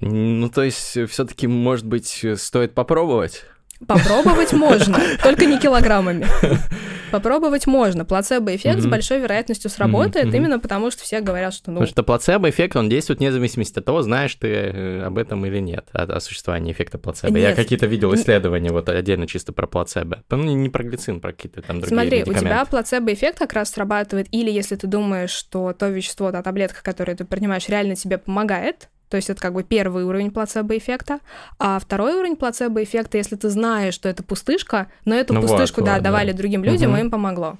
[0.00, 3.44] Ну, то есть, все-таки, может быть, стоит попробовать?
[3.86, 6.26] Попробовать можно, только не килограммами.
[7.10, 8.06] Попробовать можно.
[8.06, 8.90] Плацебо-эффект с Мгм.
[8.90, 10.36] большой вероятностью сработает, мгм.
[10.36, 13.84] именно потому что все говорят, что ну, Потому что плацебо-эффект, он действует вне зависимости от
[13.84, 17.36] того, знаешь ты э, об этом или нет, о, о существовании эффекта плацебо.
[17.38, 17.56] Я Нет.
[17.56, 20.22] какие-то видел Н- исследования вот отдельно чисто про плацебо.
[20.30, 24.28] Ну, не, про глицин, про какие-то там другие Смотри, у тебя плацебо-эффект как раз срабатывает,
[24.30, 28.88] или если ты думаешь, что то вещество, та таблетка, которую ты принимаешь, реально тебе помогает,
[29.12, 31.18] то есть это как бы первый уровень плацебо-эффекта,
[31.58, 35.82] а второй уровень плацебо-эффекта, если ты знаешь, что это пустышка, но эту Ну вот, пустышку,
[35.82, 36.38] да, вот, давали да.
[36.38, 36.98] другим людям, Мгм.
[36.98, 37.58] и им помогло.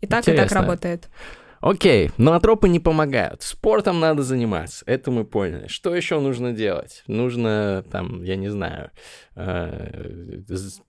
[0.00, 0.60] И так, и так Интересно.
[0.60, 1.08] работает.
[1.62, 3.42] Окей, ноотропы не помогают.
[3.42, 4.84] Спортом надо заниматься.
[4.86, 5.68] Это мы поняли.
[5.68, 7.04] Что еще нужно делать?
[7.06, 8.90] Нужно, там, я не знаю,
[9.36, 10.40] э,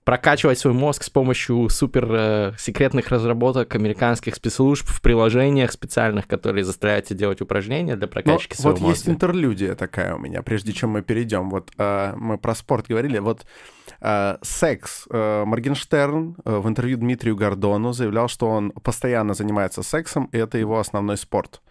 [0.02, 6.64] прокачивать свой мозг с помощью супер э, секретных разработок американских спецслужб в приложениях специальных, которые
[6.64, 9.12] заставляют тебя делать упражнения для Ну, прокачки своего вот есть мозга.
[9.12, 11.50] интерлюдия такая у меня, прежде чем мы перейдем.
[11.50, 13.18] Вот э, мы про спорт говорили.
[13.18, 13.46] Вот
[13.83, 13.83] Э,
[14.42, 15.06] секс.
[15.10, 20.58] Э, Моргенштерн э, в интервью Дмитрию Гордону заявлял, что он постоянно занимается сексом, и это
[20.58, 21.62] его основной спорт.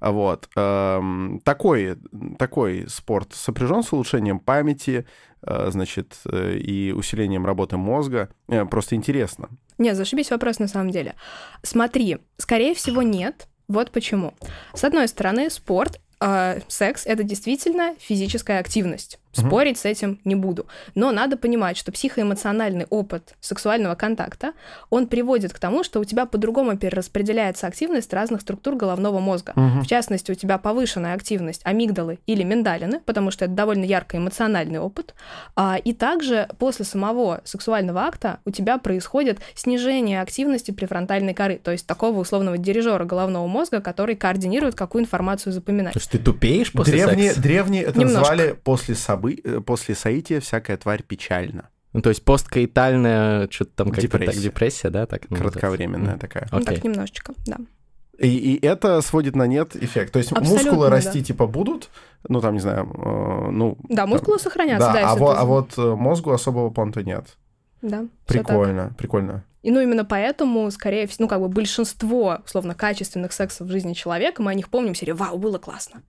[0.00, 0.48] Вот.
[0.56, 1.96] Эм, такой,
[2.38, 5.06] такой спорт сопряжен с улучшением памяти,
[5.44, 8.28] значит, и усилением работы мозга.
[8.70, 9.48] Просто интересно.
[9.78, 11.14] Нет, зашибись вопрос на самом деле.
[11.62, 13.48] Смотри, скорее всего, нет.
[13.68, 14.34] Вот почему.
[14.74, 19.18] С одной стороны, спорт э, секс это действительно физическая активность.
[19.32, 20.66] Спорить с этим не буду.
[20.94, 24.52] Но надо понимать, что психоэмоциональный опыт сексуального контакта,
[24.90, 29.52] он приводит к тому, что у тебя по-другому перераспределяется активность разных структур головного мозга.
[29.56, 29.80] Угу.
[29.82, 34.78] В частности, у тебя повышенная активность амигдалы или миндалины, потому что это довольно ярко эмоциональный
[34.78, 35.14] опыт.
[35.56, 41.70] А, и также после самого сексуального акта у тебя происходит снижение активности префронтальной коры, то
[41.70, 45.94] есть такого условного дирижера головного мозга, который координирует, какую информацию запоминать.
[45.94, 47.42] То есть ты тупеешь после древние, секса?
[47.42, 48.20] Древние это Немножко.
[48.20, 49.38] назвали после событий собы...
[49.44, 51.68] Э, после соития всякая тварь печальна.
[51.92, 54.32] Ну, то есть посткаитальная, что-то там как-то депрессия.
[54.32, 55.06] так, депрессия, да?
[55.06, 56.48] Так, ну, Кратковременная такая.
[56.50, 57.58] Ну, так немножечко, да.
[58.18, 60.12] И, и это сводит на нет эффект.
[60.12, 61.24] То есть Абсолютно, мускулы расти да.
[61.24, 61.90] типа будут,
[62.28, 63.76] ну там, не знаю, э, ну...
[63.88, 64.92] Да, мускулы там, сохранятся, да.
[64.92, 67.26] да а, во, а вот э, мозгу особого понта нет.
[67.80, 68.06] Да.
[68.26, 69.44] Прикольно, прикольно.
[69.62, 73.92] И ну именно поэтому, скорее всего, ну как бы большинство, условно, качественных сексов в жизни
[73.92, 76.02] человека, мы о них помним серии «Вау, было классно».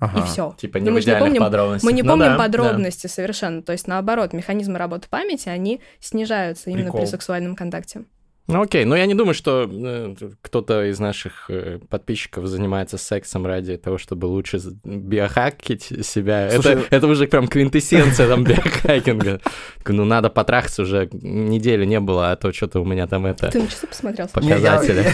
[0.00, 0.20] Ага.
[0.20, 0.54] И все.
[0.58, 1.84] Типа не мы не помним, подробностях.
[1.84, 3.12] Мы не ну, помним да, подробности да.
[3.12, 3.62] совершенно.
[3.62, 7.00] То есть, наоборот, механизмы работы памяти, они снижаются именно Прикол.
[7.00, 8.04] при сексуальном контакте.
[8.48, 13.44] Ну окей, но я не думаю, что э, кто-то из наших э, подписчиков занимается сексом
[13.44, 16.50] ради того, чтобы лучше биохакить себя.
[16.50, 19.42] Слушай, это, это уже прям квинтэссенция там биохакинга.
[19.86, 23.50] Ну надо потрахаться уже недели не было, а то что-то у меня там это...
[23.50, 24.28] Ты на часы посмотрел?
[24.28, 25.04] Показатели.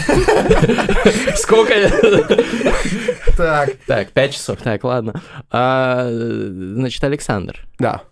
[1.36, 1.74] Сколько?
[3.36, 3.70] Так.
[3.88, 4.62] Так, пять часов.
[4.62, 5.20] Так, ладно.
[5.50, 7.66] А, значит, Александр.
[7.80, 8.02] Да.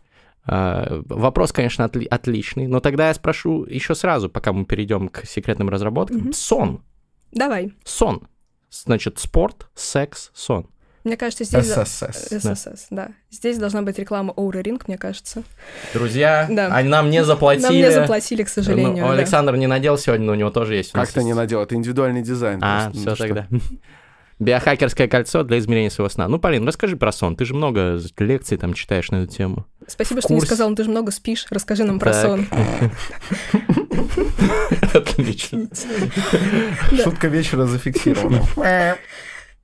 [0.45, 5.25] А, вопрос, конечно, отли- отличный, но тогда я спрошу еще сразу, пока мы перейдем к
[5.25, 6.29] секретным разработкам.
[6.29, 6.33] Угу.
[6.33, 6.83] Сон.
[7.31, 7.73] Давай.
[7.85, 8.29] Сон.
[8.71, 10.67] Значит, спорт, секс, сон.
[11.05, 11.67] Мне кажется, здесь...
[11.67, 12.29] ССС.
[12.31, 13.09] ССС, да.
[13.09, 13.09] да.
[13.31, 15.43] Здесь должна быть реклама Оура Ринг, мне кажется.
[15.93, 16.69] Друзья, да.
[16.75, 17.65] они нам не заплатили.
[17.65, 19.05] Нам не заплатили, к сожалению.
[19.05, 19.15] Ну, да.
[19.15, 20.93] Александр не надел сегодня, но у него тоже есть.
[20.93, 22.61] Как-то не надел, это индивидуальный дизайн.
[22.63, 23.49] А, все ну, тогда.
[24.43, 26.27] Биохакерское кольцо для измерения своего сна.
[26.27, 27.37] Ну, Полин, расскажи про сон.
[27.37, 29.67] Ты же много лекций там читаешь на эту тему.
[29.87, 31.47] Спасибо, что не сказал, но ты же много спишь.
[31.51, 32.47] Расскажи нам про сон.
[34.95, 35.69] Отлично.
[37.05, 38.43] Шутка вечера зафиксирована.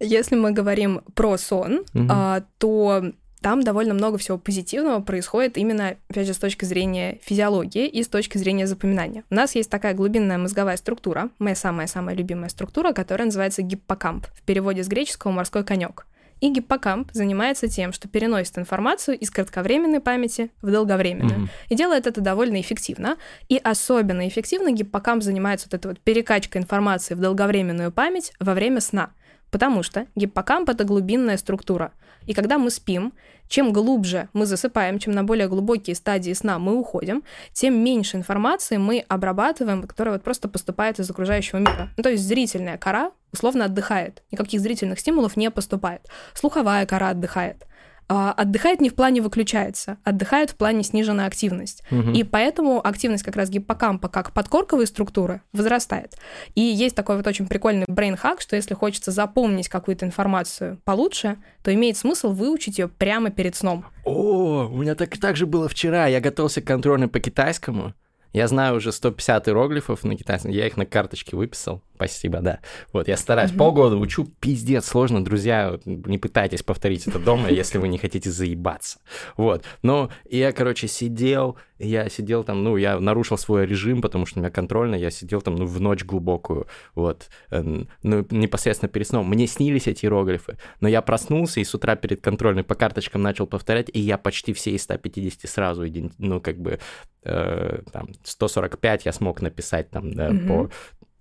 [0.01, 3.03] Если мы говорим про сон, а, то
[3.41, 8.09] там довольно много всего позитивного происходит именно, опять же, с точки зрения физиологии и с
[8.09, 9.25] точки зрения запоминания.
[9.31, 14.43] У нас есть такая глубинная мозговая структура, моя самая-самая любимая структура, которая называется гиппокамп, в
[14.43, 16.07] переводе с греческого «морской конек».
[16.41, 21.41] И гиппокамп занимается тем, что переносит информацию из кратковременной памяти в долговременную.
[21.41, 21.49] Mm-hmm.
[21.71, 23.17] И делает это довольно эффективно.
[23.49, 28.81] И особенно эффективно гиппокамп занимается вот этой вот перекачкой информации в долговременную память во время
[28.81, 29.11] сна.
[29.51, 31.93] Потому что гиппокамп— это глубинная структура.
[32.27, 33.15] И когда мы спим,
[33.49, 38.77] чем глубже мы засыпаем, чем на более глубокие стадии сна мы уходим, тем меньше информации
[38.77, 41.89] мы обрабатываем, которая вот просто поступает из окружающего мира.
[41.97, 46.03] Ну, то есть зрительная кора условно отдыхает, никаких зрительных стимулов не поступает.
[46.35, 47.65] Слуховая кора отдыхает.
[48.11, 51.83] А, отдыхает не в плане выключается, отдыхает в плане сниженная активность.
[51.91, 52.13] Угу.
[52.13, 56.17] И поэтому активность как раз гиппокампа как подкорковой структуры возрастает.
[56.55, 61.73] И есть такой вот очень прикольный брейн-хак, что если хочется запомнить какую-то информацию получше, то
[61.75, 63.85] имеет смысл выучить ее прямо перед сном.
[64.05, 66.07] О, у меня так, так же было вчера.
[66.07, 67.93] Я готовился к контрольной по китайскому.
[68.33, 71.83] Я знаю уже 150 иероглифов на китайском, я их на карточке выписал.
[71.99, 72.61] Спасибо, да.
[72.93, 73.51] Вот, я стараюсь.
[73.51, 73.57] Mm-hmm.
[73.57, 75.81] Полгода учу, пиздец, сложно, друзья.
[75.85, 79.01] Не пытайтесь повторить это дома, если вы не хотите заебаться.
[79.37, 79.65] Вот.
[79.83, 84.43] Но я, короче, сидел, я сидел там, ну, я нарушил свой режим, потому что у
[84.43, 89.29] меня контрольно, я сидел там, ну, в ночь глубокую, вот, ну, непосредственно перед сном.
[89.29, 93.47] Мне снились эти иероглифы, но я проснулся и с утра перед контрольной по карточкам начал
[93.47, 95.85] повторять, и я почти все из 150 сразу,
[96.19, 96.79] ну, как бы,
[97.25, 100.49] э, там, 145 я смог написать там, да, mm-hmm.
[100.49, 100.71] по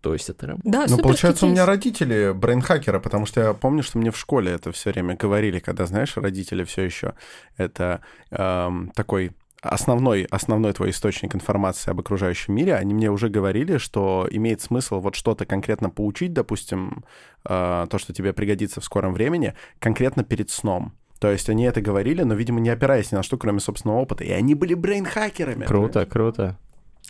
[0.01, 3.97] то есть это Да, Ну, получается, у меня родители брейнхакеры, потому что я помню, что
[3.97, 7.13] мне в школе это все время говорили, когда, знаешь, родители все еще
[7.57, 9.31] это эм, такой
[9.61, 14.99] основной, основной твой источник информации об окружающем мире, они мне уже говорили, что имеет смысл
[14.99, 17.03] вот что-то конкретно поучить, допустим,
[17.45, 20.93] э, то, что тебе пригодится в скором времени, конкретно перед сном.
[21.19, 24.23] То есть они это говорили, но, видимо, не опираясь ни на что, кроме собственного опыта.
[24.23, 25.65] И они были брейнхакерами.
[25.65, 26.57] Круто, круто.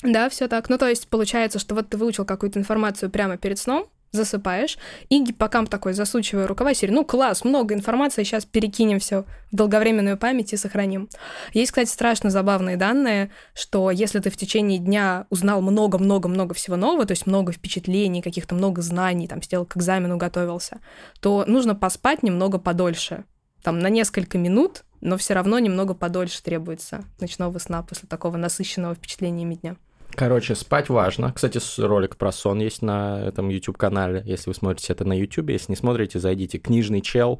[0.03, 0.69] Да, все так.
[0.69, 4.77] Ну, то есть получается, что вот ты выучил какую-то информацию прямо перед сном, засыпаешь,
[5.09, 10.17] и гиппокамп такой, засучивая рукава, серии, ну класс, много информации, сейчас перекинем все в долговременную
[10.17, 11.09] память и сохраним.
[11.53, 17.05] Есть, кстати, страшно забавные данные, что если ты в течение дня узнал много-много-много всего нового,
[17.05, 20.79] то есть много впечатлений, каких-то много знаний, там, сделал к экзамену, готовился,
[21.19, 23.25] то нужно поспать немного подольше,
[23.61, 28.95] там, на несколько минут, но все равно немного подольше требуется ночного сна после такого насыщенного
[28.95, 29.75] впечатлениями дня.
[30.15, 31.31] Короче, спать важно.
[31.33, 34.23] Кстати, ролик про сон есть на этом YouTube-канале.
[34.25, 36.57] Если вы смотрите это на YouTube, если не смотрите, зайдите.
[36.57, 37.39] Книжный чел,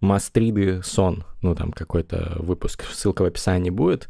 [0.00, 1.24] Мастриды сон.
[1.42, 4.08] Ну, там какой-то выпуск, ссылка в описании будет.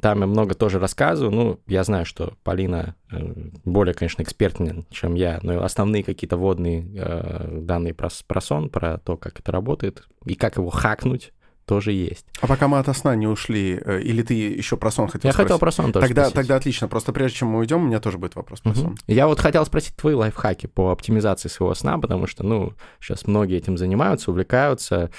[0.00, 1.34] Там я много тоже рассказываю.
[1.34, 3.18] Ну, я знаю, что Полина э,
[3.64, 8.98] более, конечно, экспертнее, чем я, но основные какие-то водные э, данные про, про сон, про
[8.98, 11.32] то, как это работает и как его хакнуть,
[11.66, 12.26] тоже есть.
[12.40, 15.32] А пока мы от сна не ушли, э, или ты еще про сон хотел Я
[15.32, 15.46] спросить?
[15.48, 16.34] хотел про сон тоже Тогда, спросить.
[16.34, 16.88] тогда отлично.
[16.88, 18.80] Просто прежде чем мы уйдем, у меня тоже будет вопрос про Мгм.
[18.80, 18.96] сон.
[19.06, 23.56] Я вот хотел спросить твои лайфхаки по оптимизации своего сна, потому что, ну, сейчас многие
[23.56, 25.10] этим занимаются, увлекаются.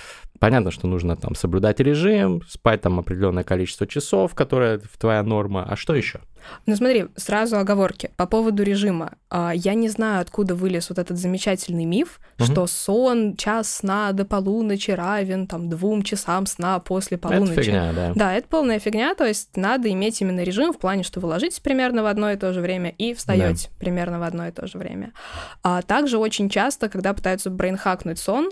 [0.43, 5.65] Понятно, что нужно там соблюдать режим, спать там определенное количество часов, которое твоя норма.
[5.69, 6.19] А что еще?
[6.65, 8.11] Ну смотри, сразу оговорки.
[8.17, 9.13] По поводу режима.
[9.29, 12.45] А, Я не знаю, откуда вылез вот этот замечательный миф, Мгм.
[12.47, 17.61] что сон, час сна до полуночи равен там двум часам сна после Это полуночи.
[17.61, 18.11] фигня, да.
[18.13, 21.61] Да, это полная фигня, то есть надо иметь именно режим в плане, что вы ложитесь
[21.61, 24.77] примерно в одно и то же время и встаете примерно в одно и то же
[24.77, 25.13] время.
[25.63, 28.49] А также очень часто, когда пытаются брейнхакнуть сон,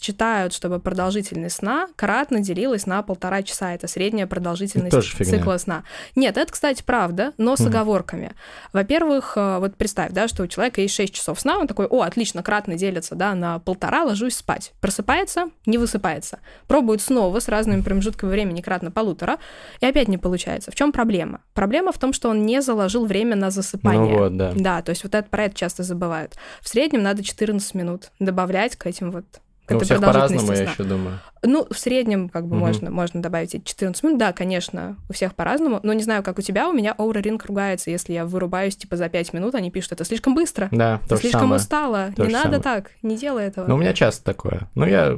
[0.00, 3.72] читают, чтобы продолжительность сна кратно делилась на полтора часа.
[3.74, 5.38] Это средняя продолжительность фигня.
[5.38, 5.84] цикла сна.
[6.16, 7.68] Нет, это, кстати, правда, но с Мгм.
[7.68, 8.32] оговорками.
[8.72, 12.00] Во-первых, э, вот представь, да, что у человека есть 6 часов сна, он такой, о,
[12.02, 14.72] отлично, кратно делится, да, на полтора, ложусь спать.
[14.80, 16.38] Просыпается, не высыпается.
[16.66, 19.38] Пробует снова с разными промежутками времени, кратно полутора,
[19.80, 20.70] и опять не получается.
[20.70, 21.40] В чем проблема?
[21.52, 24.00] Проблема в том, что он не заложил время на засыпание.
[24.16, 24.52] Ну вот, да.
[24.54, 26.34] Да, то есть вот это, про это часто забывают.
[26.62, 29.24] В среднем надо 14 минут добавлять к этим вот
[29.68, 31.20] Ну, у этой всех по-разному, я еще думаю.
[31.42, 32.66] Ну, в среднем, как бы, Мгм.
[32.66, 34.18] можно, можно добавить эти 14 минут.
[34.18, 35.80] Да, конечно, у всех по-разному.
[35.82, 38.96] Но не знаю, как у тебя, у меня Aura Ring ругается, если я вырубаюсь, типа,
[38.96, 40.68] за 5 минут, они пишут, это слишком быстро.
[40.70, 41.60] Да, то слишком самое.
[41.60, 42.12] устала.
[42.16, 42.62] То не надо самое.
[42.62, 43.66] так, не делай этого.
[43.66, 44.68] Ну, у меня часто такое.
[44.74, 45.16] Ну, я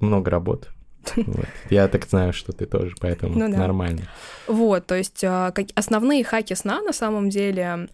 [0.00, 0.72] много работаю.
[1.16, 1.46] Вот.
[1.70, 3.56] Я так знаю, что ты тоже, поэтому Ну да.
[3.58, 4.02] нормально.
[4.46, 7.88] Вот, то есть а, основные хаки сна на самом деле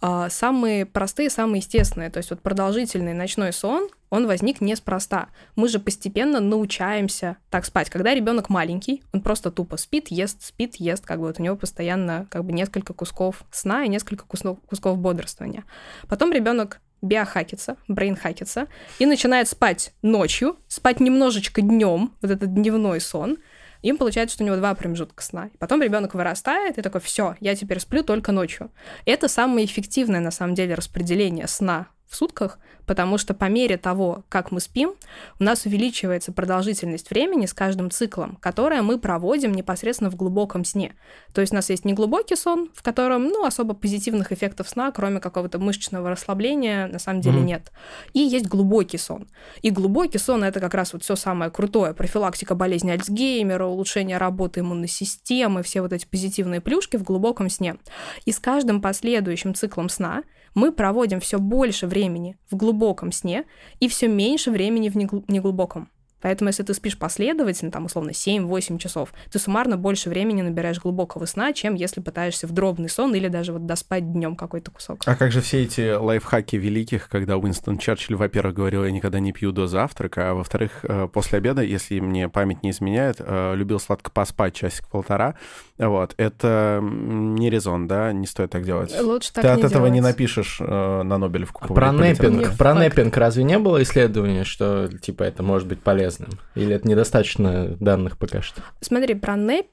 [0.00, 2.10] самые простые, самые естественные.
[2.10, 5.28] То есть вот продолжительный ночной сон, он возник неспроста.
[5.56, 7.90] Мы же постепенно научаемся так спать.
[7.90, 11.56] Когда ребенок маленький, он просто тупо спит, ест, спит, ест, как бы вот у него
[11.56, 15.64] постоянно как бы несколько кусков сна и несколько кусков бодрствования.
[16.08, 18.66] Потом ребенок биохакится, брейнхакится
[18.98, 23.38] и начинает спать ночью, спать немножечко днем, вот этот дневной сон,
[23.82, 25.50] им получается, что у него два промежутка сна.
[25.52, 28.70] И потом ребенок вырастает и такой, все, я теперь сплю только ночью.
[29.04, 34.24] Это самое эффективное, на самом деле, распределение сна в сутках, потому что по мере того,
[34.28, 34.94] как мы спим,
[35.38, 40.94] у нас увеличивается продолжительность времени с каждым циклом, которое мы проводим непосредственно в глубоком сне.
[41.32, 45.20] То есть у нас есть неглубокий сон, в котором, ну, особо позитивных эффектов сна, кроме
[45.20, 47.46] какого-то мышечного расслабления, на самом деле Мгм.
[47.46, 47.72] нет.
[48.12, 49.28] И есть глубокий сон.
[49.62, 51.94] И глубокий сон это как раз вот все самое крутое.
[51.94, 57.76] Профилактика болезни Альцгеймера, улучшение работы иммунной системы, все вот эти позитивные плюшки в глубоком сне.
[58.24, 63.44] И с каждым последующим циклом сна мы проводим все больше времени в глубоком сне
[63.78, 65.90] и все меньше времени в негл- неглубоком.
[66.20, 71.24] Поэтому, если ты спишь последовательно, там, условно, 7-8 часов, ты суммарно больше времени набираешь глубокого
[71.26, 75.02] сна, чем если пытаешься в дробный сон или даже вот доспать днем какой-то кусок.
[75.06, 79.32] А как же все эти лайфхаки великих, когда Уинстон Черчилль, во-первых, говорил, я никогда не
[79.32, 83.80] пью до завтрака, а во-вторых, э, после обеда, если мне память не изменяет, э, любил
[83.80, 85.34] сладко поспать часик-полтора.
[85.78, 86.14] Вот.
[86.18, 88.12] Это не резон, да?
[88.12, 88.94] Не стоит так делать.
[89.00, 90.12] Лучше так Ты не от этого не делать.
[90.12, 91.64] напишешь э, на Нобелевку.
[91.64, 92.10] А про литературе.
[92.10, 95.80] нэппинг, Не про нэппинг разве не было исследования, что типа это может быть
[96.18, 96.38] полезным?
[96.54, 98.62] Или это недостаточно данных пока что?
[98.80, 99.66] Смотри, про НЭП,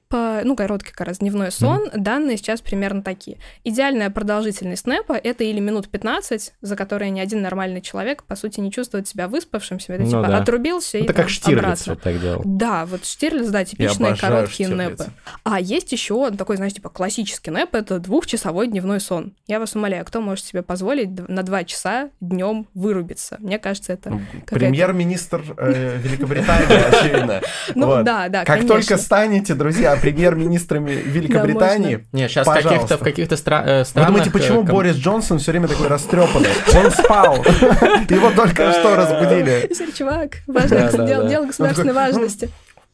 [0.43, 3.37] ну, короткий как раз дневной сон, данные сейчас примерно такие.
[3.63, 8.59] Идеальная продолжительность НЭПа— это или минут 15, за которые ни один нормальный человек, по сути,
[8.59, 9.93] не чувствует себя выспавшимся.
[9.93, 10.37] Это Ну типа да.
[10.39, 11.93] отрубился и Это там как Штирлиц обратно.
[11.93, 12.41] вот так делал.
[12.45, 15.03] Да, вот Штирлиц, да, типичные короткие Штирлица.
[15.03, 15.05] нэпы.
[15.43, 19.33] А есть еще такой, знаешь, типа классический нэп, это двухчасовой дневной сон.
[19.47, 23.37] Я вас умоляю, кто может себе позволить на два часа днем вырубиться?
[23.39, 24.09] Мне кажется, это...
[24.11, 26.26] Ну, Премьер-министр э, Великобритании,
[26.91, 27.41] очевидно.
[27.75, 32.69] Ну да, да, Как только станете, друзья, премьер-министрами Великобритании, Не, сейчас в Пожалуйста.
[32.73, 34.09] каких-то в каких-то стра- э, Вы странах...
[34.09, 36.49] думаете, почему э, ком- Борис Джонсон все время такой растрепанный?
[36.75, 37.35] Он спал.
[38.09, 39.69] Его только что разбудили.
[39.73, 41.29] Сэр, чувак, важное дело, да.
[41.29, 42.49] дело государственной важности.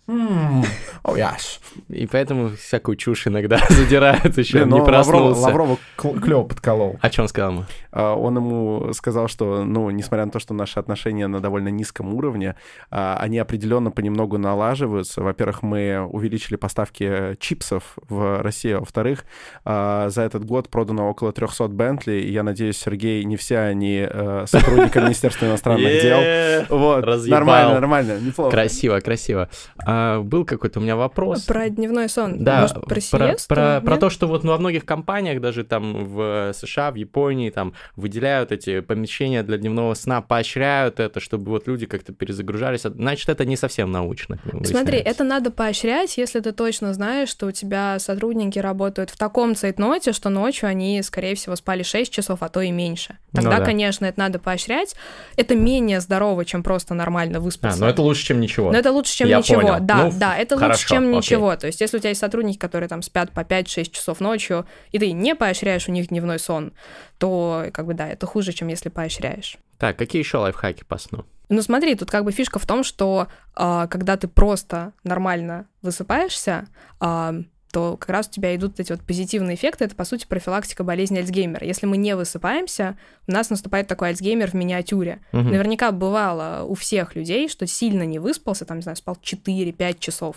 [0.08, 0.64] М,
[1.06, 1.60] Oh, yes.
[1.90, 5.42] И поэтому всякую чушь иногда задирают еще, Блин, не Лавров- проснулся.
[5.42, 6.98] Лаврова клево подколол.
[7.02, 7.66] О чем сказал ему?
[7.92, 12.14] А, Он ему сказал, что, ну, несмотря на то, что наши отношения на довольно низком
[12.14, 12.56] уровне,
[12.90, 15.22] а, они определенно понемногу налаживаются.
[15.22, 18.74] Во-первых, мы увеличили поставки чипсов в России.
[18.74, 19.26] Во-вторых,
[19.66, 22.14] а, за этот год продано около 300 Бентли.
[22.14, 26.66] И я надеюсь, Сергей, не все они э, сотрудники Министерства иностранных дел.
[26.70, 28.52] Вот, нормально, нормально, неплохо.
[28.52, 29.50] Красиво, красиво.
[29.96, 31.42] А, был какой-то у меня вопрос.
[31.44, 32.44] Про дневной сон.
[32.44, 33.48] Да, Может, про про, сиесту?
[33.54, 34.00] про, про Нет?
[34.00, 38.80] то, что вот во многих компаниях, даже там в США, в Японии, там выделяют эти
[38.80, 42.82] помещения для дневного сна, поощряют это, чтобы вот люди как-то перезагружались.
[42.82, 44.40] Значит, это не совсем научно.
[44.64, 49.56] Смотри, это надо поощрять, если ты точно знаешь, что у тебя сотрудники работают в таком
[49.56, 53.18] цейтноте, что ночью они, скорее всего, спали 6 часов, а то и меньше.
[53.34, 53.66] Ну Тогда, да.
[53.66, 54.96] конечно, это надо поощрять.
[55.38, 57.80] Это менее здорово, чем просто нормально А, выспаться.
[57.80, 58.72] ну это лучше, чем ничего.
[58.72, 59.62] Но это лучше, чем Я ничего.
[59.62, 59.80] понял.
[59.86, 61.18] Да, Ну, да, это хорошо, лучше, чем окей.
[61.18, 61.56] ничего.
[61.56, 65.00] То есть, если у тебя есть сотрудники, которые там спят по 5-6 часов ночью, и
[65.00, 66.74] ты не поощряешь у них дневной сон,
[67.18, 69.58] то, как бы, да, это хуже, чем если поощряешь.
[69.78, 71.26] Так, какие еще лайфхаки по сну?
[71.50, 76.68] Ну смотри, тут как бы фишка в том, что а, когда ты просто нормально высыпаешься,
[77.00, 77.36] а,
[77.74, 79.86] то как раз у тебя идут эти вот позитивные эффекты.
[79.86, 81.66] Это, по сути, профилактика болезни Альцгеймера.
[81.66, 85.22] Если мы не высыпаемся, у нас наступает такой Альцгеймер в миниатюре.
[85.32, 85.50] Мгм.
[85.50, 90.36] Наверняка бывало у всех людей, что сильно не выспался, там, не знаю, спал 4-5 часов,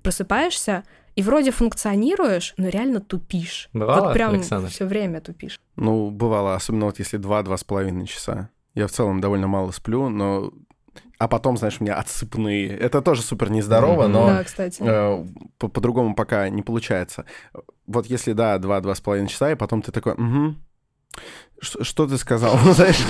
[0.00, 0.84] просыпаешься,
[1.16, 3.68] и вроде функционируешь, но реально тупишь.
[3.72, 4.68] Бывало, вот прям Александр?
[4.68, 5.58] все время тупишь.
[5.74, 8.50] Ну, бывало, особенно вот если два-два с половиной часа.
[8.74, 10.52] Я в целом довольно мало сплю, но...
[11.18, 12.68] А потом, знаешь, у меня отсыпные.
[12.68, 14.12] Это тоже супер нездорово, Мгм.
[14.12, 14.82] но Да, кстати.
[14.84, 15.24] э,
[15.58, 17.24] по- по-другому пока не получается.
[17.86, 20.54] Вот если, да, два-два с половиной часа, и потом ты такой, угу.
[21.58, 22.58] Что, что ты сказал?
[22.74, 23.00] Знаешь?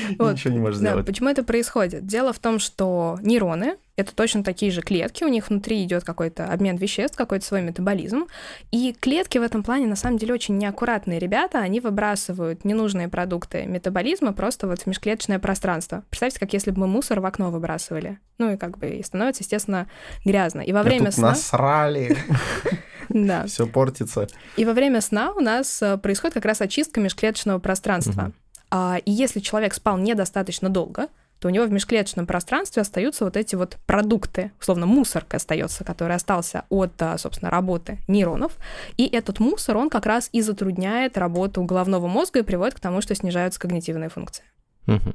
[0.18, 1.06] Вот, Ничего не можешь Да, сделать.
[1.06, 2.06] почему это происходит?
[2.06, 6.46] Дело в том, что нейроны— это точно такие же клетки, у них внутри идет какой-то
[6.46, 8.26] обмен веществ, какой-то свой метаболизм,
[8.70, 13.66] и клетки в этом плане на самом деле очень неаккуратные ребята, они выбрасывают ненужные продукты
[13.66, 16.02] метаболизма просто вот в межклеточное пространство.
[16.10, 18.18] Представьте, как если бы мы мусор в окно выбрасывали.
[18.38, 19.86] Ну и как бы и становится, естественно,
[20.24, 20.60] грязно.
[20.62, 21.28] И во время тут сна...
[21.30, 22.16] насрали,
[23.10, 23.44] Да.
[23.46, 24.28] все портится.
[24.56, 28.32] И во время сна у нас э, происходит как раз очистка межклеточного пространства.
[28.70, 31.08] А, и если человек спал недостаточно долго,
[31.40, 36.14] то у него в межклеточном пространстве остаются вот эти вот продукты, условно мусор остается, который
[36.14, 38.56] остался от, а, собственно, работы нейронов.
[38.98, 43.00] И этот мусор, он как раз и затрудняет работу головного мозга и приводит к тому,
[43.00, 44.44] что снижаются когнитивные функции.
[44.86, 45.14] Мгм.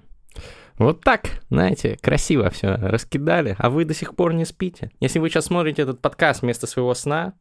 [0.77, 4.91] Вот так, знаете, красиво все раскидали, а вы до сих пор не спите.
[4.99, 7.33] Если вы сейчас смотрите этот подкаст вместо своего сна,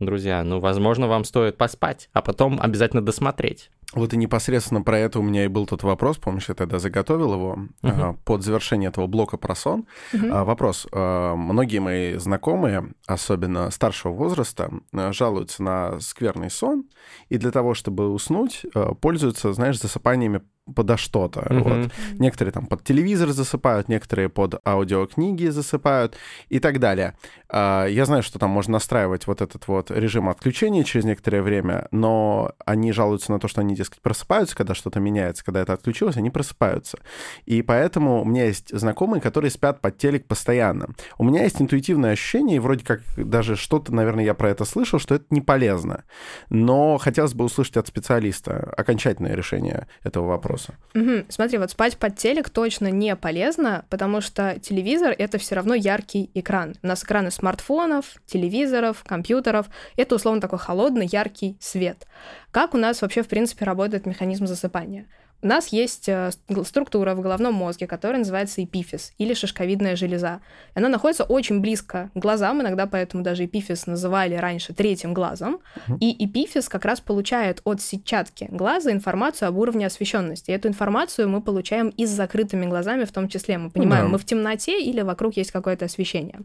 [0.00, 3.70] друзья, ну, возможно, вам стоит поспать, а потом обязательно досмотреть.
[3.94, 7.34] Вот и непосредственно про это у меня и был тот вопрос, помнишь, я тогда заготовил
[7.34, 9.86] его а, под завершение этого блока про сон.
[10.12, 10.86] А, Вопрос.
[10.92, 14.70] А, Многие мои знакомые, особенно старшего возраста,
[15.10, 16.84] жалуются на скверный сон,
[17.28, 18.64] и для того, чтобы уснуть,
[19.00, 20.42] пользуются, знаешь, засыпаниями
[20.74, 21.46] подо что-то.
[21.50, 21.62] Мгм.
[21.62, 21.92] Вот.
[22.18, 26.16] Некоторые там под телевизор засыпают, некоторые под аудиокниги засыпают
[26.48, 27.16] и так далее.
[27.52, 31.88] А, Я знаю, что там можно настраивать вот этот вот режим отключения через некоторое время,
[31.90, 36.16] но они жалуются на то, что они, дескать, просыпаются, когда что-то меняется, когда это отключилось,
[36.16, 36.98] они просыпаются.
[37.46, 40.90] И поэтому у меня есть знакомые, которые спят под телек постоянно.
[41.18, 44.98] У меня есть интуитивное ощущение, и вроде как даже что-то, наверное, я про это слышал,
[44.98, 46.04] что это не полезно.
[46.50, 50.74] Но хотелось бы услышать от специалиста окончательное решение этого вопроса.
[50.94, 51.26] Мгм.
[51.28, 56.30] Смотри, вот спать под телек точно не полезно, потому что телевизор— это все равно яркий
[56.34, 56.74] экран.
[56.82, 59.66] У нас экраны смартфонов, телевизоров, компьютеров—
[59.96, 62.06] это условно такой холодный, яркий свет.
[62.50, 65.06] Как у нас вообще, в принципе, работает механизм засыпания?
[65.42, 70.40] У нас есть э, ст- структура в головном мозге, которая называется эпифиз или шишковидная железа.
[70.74, 75.60] Она находится очень близко к глазам, иногда поэтому даже эпифиз называли раньше третьим глазом.
[76.00, 80.50] И эпифиз как раз получает от сетчатки глаза информацию об уровне освещенности.
[80.50, 83.58] И эту информацию мы получаем и с закрытыми глазами в том числе.
[83.58, 84.12] Мы понимаем, да.
[84.12, 86.40] мы в темноте или вокруг есть какое-то освещение.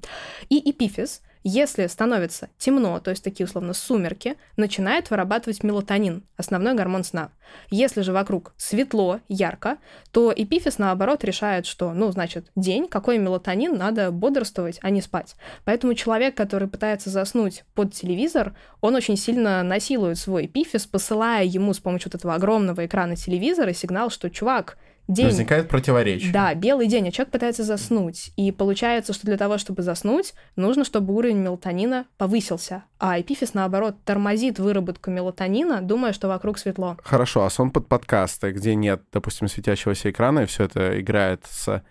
[0.50, 7.04] И эпифиз, если становится темно, то есть такие условно сумерки, начинает вырабатывать мелатонин, основной гормон
[7.04, 7.30] сна.
[7.70, 9.78] Если же вокруг светло, ярко,
[10.12, 15.36] то эпифиз, наоборот, решает, что, ну, значит, день, какой мелатонин, надо бодрствовать, а не спать.
[15.66, 21.76] Поэтому человек, который пытается заснуть под телевизор, он очень сильно насилует свой эпифиз, посылая ему
[21.76, 25.26] с помощью вот этого огромного экрана телевизора сигнал, что, чувак, день...
[25.26, 26.32] Возникает противоречие.
[26.32, 28.32] Да, белый день, а человек пытается заснуть.
[28.36, 32.84] И получается, что для того, чтобы заснуть, нужно, чтобы уровень мелатонина повысился.
[32.99, 36.97] А эпифиз, наоборот, тормозит выработку мелатонина, думая, что вокруг светло.
[37.03, 41.84] Хорошо, а сон под подкасты, где нет, допустим, светящегося экрана, и все это играет с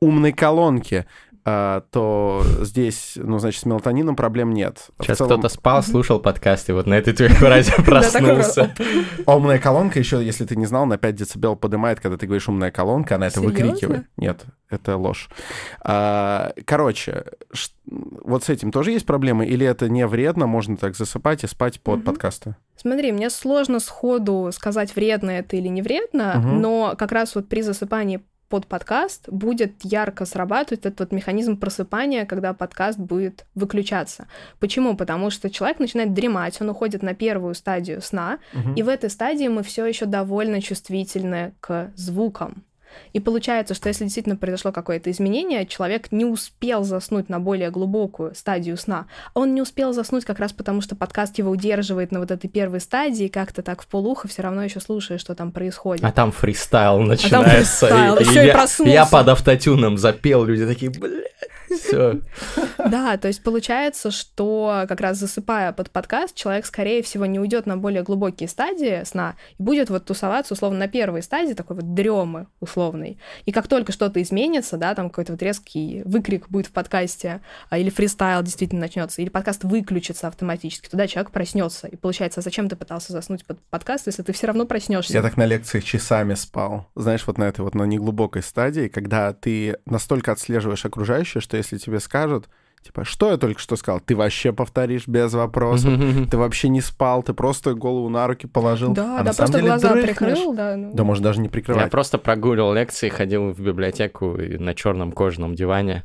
[0.00, 1.06] умной колонки.
[1.48, 4.88] А, то здесь, ну, значит, с мелатонином проблем нет.
[5.00, 8.74] Сейчас целом, кто-то спал, слушал подкасты, вот на этой твоей фразе проснулся.
[9.26, 12.72] умная колонка еще, если ты не знал, на 5 дБ поднимает, когда ты говоришь умная
[12.72, 14.06] колонка, она это выкрикивает.
[14.16, 15.30] Нет, это ложь.
[15.82, 17.26] А, Короче,
[17.86, 19.46] вот с этим тоже есть проблемы?
[19.46, 22.56] Или это не вредно, можно так засыпать и спать под подкасты?
[22.74, 27.62] Смотри, мне сложно сходу сказать, вредно это или не вредно, но как раз вот при
[27.62, 34.28] засыпании под подкаст будет ярко срабатывать этот вот механизм просыпания, когда подкаст будет выключаться.
[34.60, 34.96] Почему?
[34.96, 38.74] Потому что человек начинает дремать, он уходит на первую стадию сна, Мгм.
[38.74, 42.64] и в этой стадии мы все еще довольно чувствительны к звукам.
[43.12, 48.34] И получается, что если действительно произошло какое-то изменение, человек не успел заснуть на более глубокую
[48.34, 49.06] стадию сна.
[49.34, 52.48] А он не успел заснуть как раз потому, что подкаст его удерживает на вот этой
[52.48, 56.04] первой стадии, и как-то так в полухо все равно еще слушаешь, что там происходит.
[56.04, 57.86] А там фристайл начинается.
[57.86, 58.92] фристайл, ещё и я- проснулся.
[58.92, 61.24] Я под автотюном запел, люди такие, блядь,
[61.70, 62.20] все.
[62.78, 67.66] Да, то есть получается, что как раз засыпая под подкаст, человек, скорее всего, не уйдет
[67.66, 71.94] на более глубокие стадии сна и будет вот тусоваться, условно, на первой стадии, такой вот
[71.94, 73.18] дремы условной.
[73.44, 77.40] И как только что-то изменится, да, там какой-то вот резкий выкрик будет в подкасте,
[77.70, 81.88] а, или фристайл действительно начнется, или подкаст выключится автоматически, туда человек проснется.
[81.88, 85.12] И получается, а зачем ты пытался заснуть под подкаст, если ты все равно проснешься?
[85.12, 86.86] Я так на лекциях часами спал.
[86.94, 91.78] Знаешь, вот на этой вот на неглубокой стадии, когда ты настолько отслеживаешь окружающее, что если
[91.78, 92.48] тебе скажут,
[92.82, 95.92] типа, что я только что сказал, ты вообще повторишь без вопросов,
[96.30, 98.92] ты вообще не спал, ты просто голову на руки положил.
[98.92, 100.16] Да, а да, просто деле глаза дрыхнешь.
[100.16, 100.76] прикрыл, да.
[100.76, 100.92] ну.
[100.94, 101.90] Да, может, даже не Я прикрывать.
[101.90, 106.04] просто прогуливал лекции, ходил в библиотеку на черном кожаном диване,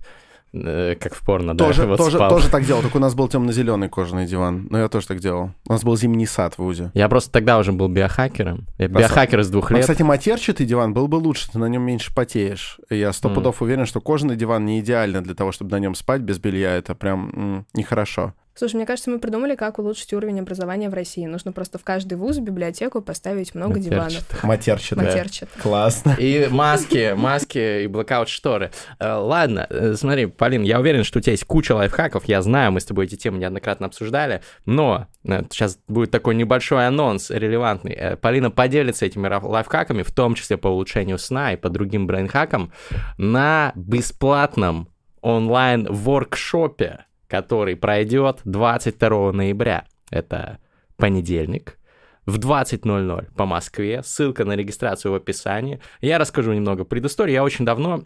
[0.53, 2.29] как в порно, да, Тоже, вот тоже, спал.
[2.29, 4.67] тоже так делал, только у нас был темно-зеленый кожаный диван.
[4.69, 5.51] Но я тоже так делал.
[5.67, 6.91] У нас был зимний сад в УЗИ.
[6.93, 8.67] Я просто тогда уже был биохакером.
[8.77, 9.81] Я Просто- биохакер с двух А, лет.
[9.83, 12.79] кстати, матерчатый диван был бы лучше, ты на нем меньше потеешь.
[12.89, 13.35] Я сто М.
[13.35, 16.75] пудов уверен, что кожаный диван не идеально для того, чтобы на нем спать без белья.
[16.75, 18.33] Это прям м, нехорошо.
[18.53, 21.25] Слушай, мне кажется, мы придумали, как улучшить уровень образования в России.
[21.25, 24.43] Нужно просто в каждый вуз, в библиотеку поставить много диванов.
[24.43, 25.03] Матерчатых.
[25.03, 25.61] Матерчатых.
[25.61, 26.15] Классно.
[26.19, 28.71] И маски, маски и блокаут-шторы.
[28.99, 32.71] Э, Ладно, э, смотри, Полин, я уверен, что у тебя есть куча лайфхаков, я знаю,
[32.73, 37.93] мы с тобой эти темы неоднократно обсуждали, но сейчас будет такой небольшой анонс релевантный.
[37.93, 42.73] Э, Полина поделится этими лайфхаками, в том числе по улучшению сна и по другим брейнхакам,
[43.17, 44.89] на бесплатном
[45.21, 49.85] онлайн-воркшопе, который пройдет 22 ноября.
[50.09, 50.59] Это
[50.97, 51.79] понедельник
[52.25, 54.03] в 20.00 по Москве.
[54.03, 55.79] Ссылка на регистрацию в описании.
[56.01, 57.31] Я расскажу немного предыстории.
[57.31, 58.03] Я очень давно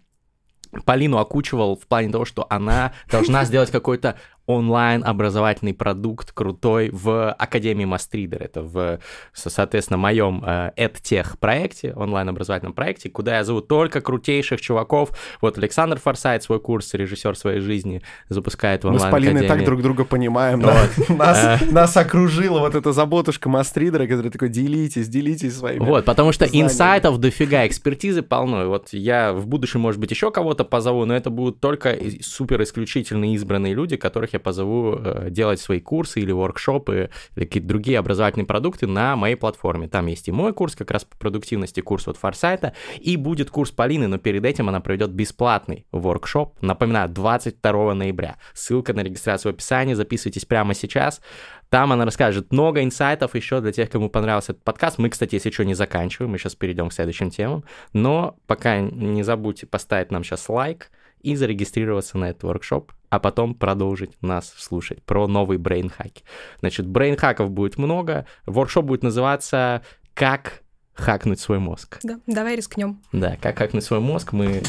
[0.86, 4.16] Полину окучивал в плане того, что она должна сделать какой-то
[4.48, 8.44] онлайн-образовательный продукт крутой в Академии Мастридер.
[8.44, 9.00] Это в,
[9.34, 15.10] со- соответственно, моем э, EdTech проекте, онлайн-образовательном проекте, куда я зову только крутейших чуваков.
[15.42, 19.82] Вот Александр Форсайт свой курс «Режиссер своей жизни» запускает в Мы с Полиной так друг
[19.82, 20.62] друга понимаем.
[20.62, 20.88] да.
[21.10, 25.84] Нас, нас окружила вот эта заботушка Мастридера, который такой, делитесь, делитесь своими.
[25.84, 26.68] Вот, потому что знаниями.
[26.68, 28.64] инсайтов дофига, экспертизы полно.
[28.64, 32.62] И вот я в будущем, может быть, еще кого-то позову, но это будут только супер
[32.64, 38.00] исключительные избранные люди, которых я позову э, делать свои курсы или воркшопы, или какие-то другие
[38.00, 39.88] образовательные продукты на моей платформе.
[39.88, 43.72] Там есть и мой курс как раз по продуктивности, курс от Форсайта, и будет курс
[43.72, 46.62] Полины, но перед этим она проведет бесплатный воркшоп.
[46.62, 48.38] Напоминаю, 22 ноября.
[48.54, 51.22] Ссылка на регистрацию в описании, записывайтесь прямо сейчас.
[51.70, 54.98] Там она расскажет много инсайтов еще для тех, кому понравился этот подкаст.
[54.98, 57.64] Мы, кстати, если что, не заканчиваем, мы сейчас перейдем к следующим темам.
[57.94, 60.92] Но пока не забудьте поставить нам сейчас лайк
[61.26, 66.24] и зарегистрироваться на этот воркшоп, а потом продолжить нас слушать про новые брейнхаки.
[66.60, 68.28] Значит, брейнхаков будет много.
[68.46, 69.82] Воркшоп будет называться
[70.14, 70.62] «Как
[70.94, 71.98] хакнуть свой мозг».
[72.04, 73.02] Да, давай рискнем.
[73.12, 74.62] Да, как хакнуть свой мозг, мы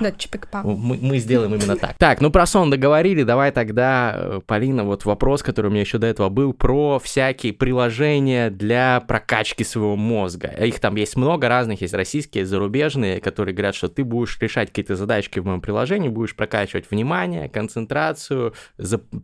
[0.00, 0.62] Да, чипик-па.
[0.62, 1.96] мы, мы сделаем именно так.
[1.98, 5.98] Так, ну про сон договорили, давай тогда, э, Полина, вот вопрос, который у меня еще
[5.98, 10.48] до этого был, про всякие приложения для прокачки своего мозга.
[10.48, 14.96] Их там есть много разных, есть российские, зарубежные, которые говорят, что ты будешь решать какие-то
[14.96, 18.54] задачки в моем приложении, будешь прокачивать внимание, концентрацию,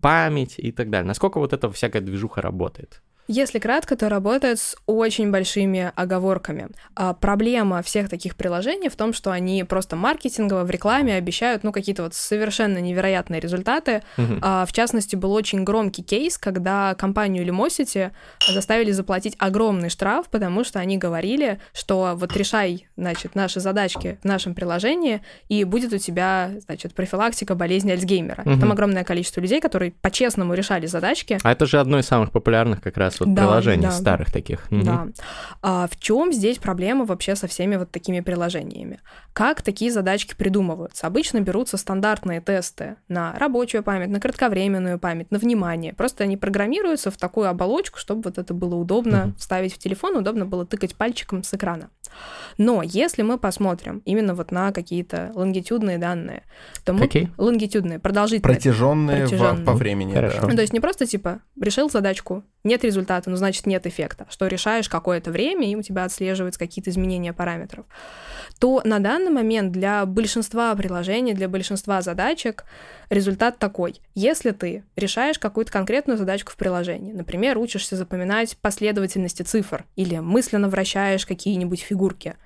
[0.00, 1.06] память и так далее.
[1.06, 3.02] Насколько вот эта всякая движуха работает?
[3.28, 6.68] Если кратко, то работает с очень большими оговорками.
[6.94, 11.72] А, проблема всех таких приложений в том, что они просто маркетингово в рекламе обещают, ну,
[11.72, 14.02] какие-то вот совершенно невероятные результаты.
[14.16, 14.40] Мгм.
[14.42, 18.10] А, в частности, был очень громкий кейс, когда компанию Lumosity
[18.48, 24.24] заставили заплатить огромный штраф, потому что они говорили, что вот решай, значит, наши задачки в
[24.24, 28.42] нашем приложении, и будет у тебя, значит, профилактика болезни Альцгеймера.
[28.44, 28.60] Мгм.
[28.60, 32.80] Там огромное количество людей, которые по-честному решали задачки, А это же одно из самых популярных
[32.82, 33.90] как раз раз вот Да, приложений да.
[33.92, 34.70] старых таких.
[34.70, 34.84] Мгм.
[34.84, 35.06] Да.
[35.62, 39.00] А в чем здесь проблема вообще со всеми вот такими приложениями?
[39.32, 41.06] Как такие задачки придумываются?
[41.06, 45.94] Обычно берутся стандартные тесты на рабочую память, на кратковременную память, на внимание.
[45.94, 49.34] Просто они программируются в такую оболочку, чтобы вот это было удобно Мгм.
[49.36, 51.88] вставить в телефон, удобно было тыкать пальчиком с экрана.
[52.58, 56.42] Но если мы посмотрим именно вот на какие-то лонгитюдные данные,
[56.84, 57.00] то мы...
[57.00, 57.30] Какие?
[57.38, 58.54] Лонгитюдные, продолжительные.
[58.54, 59.64] Протяженные, в- Протяженные.
[59.64, 60.12] по времени.
[60.12, 60.42] Хорошо.
[60.42, 60.48] да.
[60.48, 64.46] Ну, то есть не просто типа решил задачку, нет результата, ну значит нет эффекта, что
[64.46, 67.86] решаешь какое-то время, и у тебя отслеживаются какие-то изменения параметров,
[68.58, 72.64] то на данный момент для большинства приложений, для большинства задачек
[73.10, 74.00] результат такой.
[74.14, 80.68] Если ты решаешь какую-то конкретную задачку в приложении, например, учишься запоминать последовательности цифр или мысленно
[80.68, 82.36] вращаешь какие-нибудь фигурки,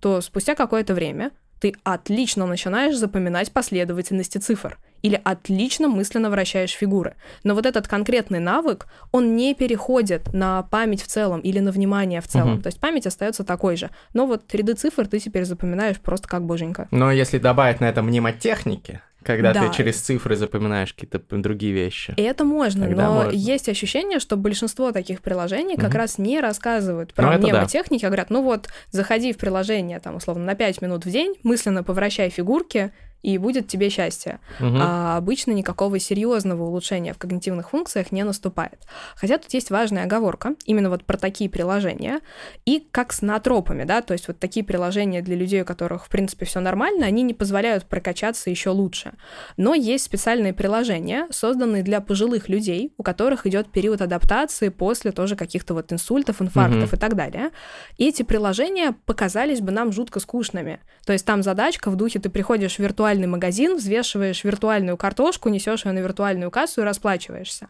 [0.00, 7.14] то спустя какое-то время ты отлично начинаешь запоминать последовательности цифр или отлично мысленно вращаешь фигуры.
[7.44, 12.20] Но вот этот конкретный навык, он не переходит на память в целом или на внимание
[12.20, 12.54] в целом.
[12.54, 12.62] Мгм.
[12.62, 13.90] То есть память остается такой же.
[14.14, 16.88] Но вот ряды цифр ты теперь запоминаешь просто как боженька.
[16.90, 19.66] Но если добавить на это мнемотехники, когда Да.
[19.68, 22.14] ты через цифры запоминаешь какие-то другие вещи.
[22.16, 23.30] И это можно, Тогда но можно.
[23.36, 25.98] есть ощущение, что большинство таких приложений как Мгм.
[25.98, 27.38] раз не рассказывают Ну, про да.
[27.38, 31.34] мнемотехники, а говорят, ну вот, заходи в приложение, там, условно, на 5 минут в день,
[31.42, 32.92] мысленно повращай фигурки,
[33.22, 34.38] и будет тебе счастье.
[34.60, 34.78] Мгм.
[34.80, 38.78] а обычно никакого серьезного улучшения в когнитивных функциях не наступает.
[39.16, 42.20] Хотя тут есть важная оговорка, именно вот про такие приложения,
[42.64, 46.08] и как с наотропами, да, то есть вот такие приложения для людей, у которых, в
[46.08, 49.12] принципе, все нормально, они не позволяют прокачаться еще лучше.
[49.56, 55.36] Но есть специальные приложения, созданные для пожилых людей, у которых идет период адаптации после тоже
[55.36, 56.96] каких-то вот инсультов, инфарктов Мгм.
[56.96, 57.50] и так далее.
[57.96, 60.80] И эти приложения показались бы нам жутко скучными.
[61.04, 65.84] То есть там задачка в духе ты приходишь в виртуальный магазин, взвешиваешь виртуальную картошку, несешь
[65.84, 67.68] ее на виртуальную кассу и расплачиваешься.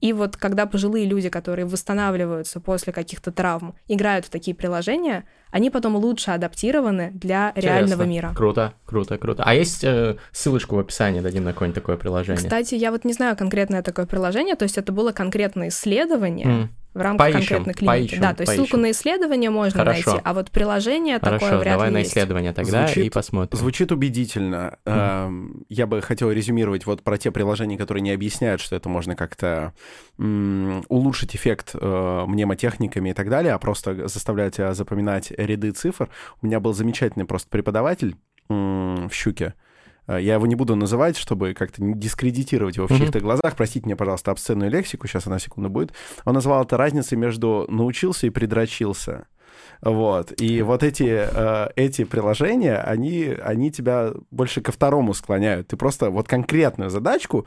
[0.00, 5.70] И вот когда пожилые люди, которые восстанавливаются после каких-то травм, играют в такие приложения, они
[5.70, 8.10] потом лучше адаптированы для реального Интересно.
[8.10, 8.32] мира.
[8.36, 9.42] Круто, круто, круто.
[9.44, 12.42] А есть э, ссылочку в описании, дадим на какое-нибудь такое приложение?
[12.42, 16.70] Кстати, я вот не знаю конкретное такое приложение, то есть это было конкретное исследование М,
[16.94, 17.86] в рамках Поищем, конкретной клиники.
[18.08, 18.80] поищем, да, то есть ссылку поищем.
[18.82, 20.10] на исследование можно Хорошо.
[20.10, 22.10] найти, а вот приложение такое Хорошо, вряд давай ли на есть.
[22.10, 23.58] исследование тогда и Звучит- посмотрим.
[23.58, 24.78] Звучит убедительно.
[24.84, 29.14] Эм, Я бы хотел резюмировать вот про те приложения, которые не объясняют, что это можно
[29.16, 29.74] как-то
[30.88, 36.08] улучшить эффект э, мнемотехниками и так далее, а просто заставляют тебя запоминать ряды цифр.
[36.42, 38.16] У меня был замечательный просто преподаватель
[38.48, 39.54] в «Щуке».
[40.06, 43.54] Э, Я его не буду называть, чтобы как-то не дискредитировать его в чьих-то глазах.
[43.56, 45.92] Простите мне, пожалуйста, обсценную лексику, сейчас она секунду будет.
[46.24, 49.26] Он назвал это разницей между научился и предрочился.
[49.80, 50.32] Вот.
[50.40, 55.68] И вот эти, э, эти приложения, они, они тебя больше ко второму склоняют.
[55.68, 57.46] Ты просто вот конкретную задачку,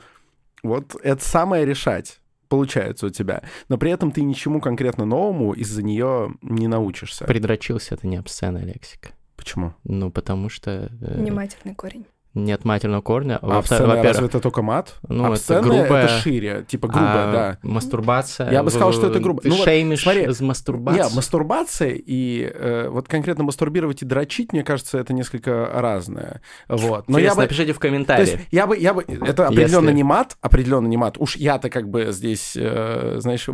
[0.62, 2.21] вот это самое решать
[2.52, 3.42] получается у тебя.
[3.70, 7.24] Но при этом ты ничему конкретно новому из-за нее не научишься.
[7.24, 9.08] Придрочился, это не обсценная лексика.
[9.36, 9.74] Почему?
[9.84, 12.04] Ну, потому что э, Внимательный корень.
[12.34, 13.38] Нет матерного корня.
[13.42, 14.94] А Во- разве это только мат?
[15.06, 16.04] ну, это Обсценная грубая...
[16.04, 17.58] это шире, типа грубая, а да.
[17.62, 18.50] Мастурбация...
[18.50, 19.42] Я бы сказал, что это грубо.
[19.44, 21.00] Ну вот, шеймишь смотри, из мастурбации?
[21.02, 26.40] Не, мастурбация и э, вот конкретно мастурбировать и дрочить, мне кажется, это несколько разное.
[26.68, 27.08] Вот.
[27.08, 28.20] Но я бы, напишите в То комментарии.
[28.22, 31.18] есть я бы, я бы, это определенно Если- не мат, определенно не мат.
[31.18, 33.46] Уж я-то как бы здесь, э, знаешь,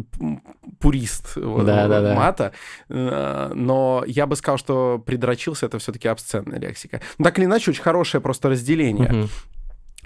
[0.79, 2.15] пурист вот, Да-да-да.
[2.15, 2.53] мата,
[2.89, 7.01] э, но я бы сказал, что придрочился это все-таки обсценная лексика.
[7.19, 8.68] Ну, так или иначе, очень хорошее просто разделение.
[9.05, 9.29] Мгм.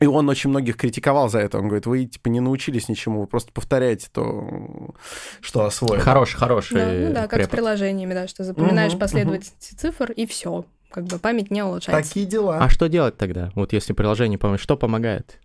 [0.01, 1.59] И он очень многих критиковал за это.
[1.59, 4.95] Он говорит, вы типа не научились ничему, вы просто повторяете то,
[5.41, 6.01] что освоили.
[6.01, 7.51] Хороший, хороший Да, ну да, как с препод.
[7.51, 10.65] приложениями, да, что запоминаешь Мгм, последовательности цифр и все.
[10.91, 12.09] Как бы память не улучшается.
[12.09, 12.59] Такие дела.
[12.59, 13.51] А что делать тогда?
[13.55, 15.39] Вот если приложение помощь, что помогает?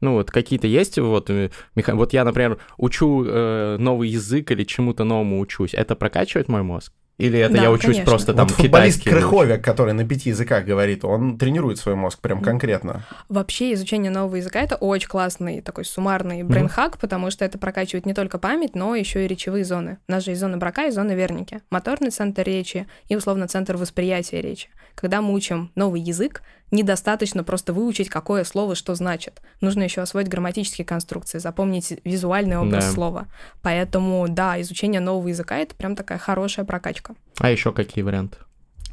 [0.00, 4.62] Ну вот какие-то есть вот э, меха- вот я, например, учу э, новый язык или
[4.64, 5.74] чему-то новому учусь.
[5.74, 6.92] Это прокачивает мой мозг?
[7.18, 8.04] Или это Да, я учусь конечно.
[8.04, 9.10] просто там вот футболист китайский?
[9.10, 13.04] Крыховик, который на пяти языках говорит, он тренирует свой мозг прям конкретно.
[13.28, 18.14] Вообще изучение нового языка это очень классный такой суммарный брейнхак, потому что это прокачивает не
[18.14, 19.98] только память, но еще и речевые зоны.
[20.08, 21.60] У нас же есть зона брака и зона верники.
[21.70, 24.68] Моторный центр речи и, условно, центр восприятия речи.
[24.94, 29.40] Когда мы учим новый язык, недостаточно просто выучить, какое слово что значит.
[29.60, 32.92] Нужно еще освоить грамматические конструкции, запомнить визуальный образ Да.
[32.92, 33.26] слова.
[33.62, 37.07] Поэтому, да, изучение нового языка— это прям такая хорошая прокачка.
[37.38, 38.38] А еще какие варианты?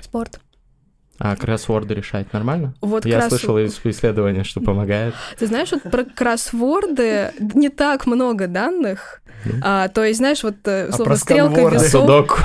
[0.01, 0.39] Спорт.
[1.17, 2.75] А кроссворды решать нормально?
[2.81, 5.13] Вот я кросс- слышал из исследования, что помогает.
[5.39, 9.21] Ты знаешь, вот про кроссворды не так много данных.
[9.45, 9.61] Мгм.
[9.63, 11.77] А, то есть, знаешь, вот э, А словно про стрелка сканворды?
[11.85, 12.01] весов.
[12.01, 12.37] Судоку.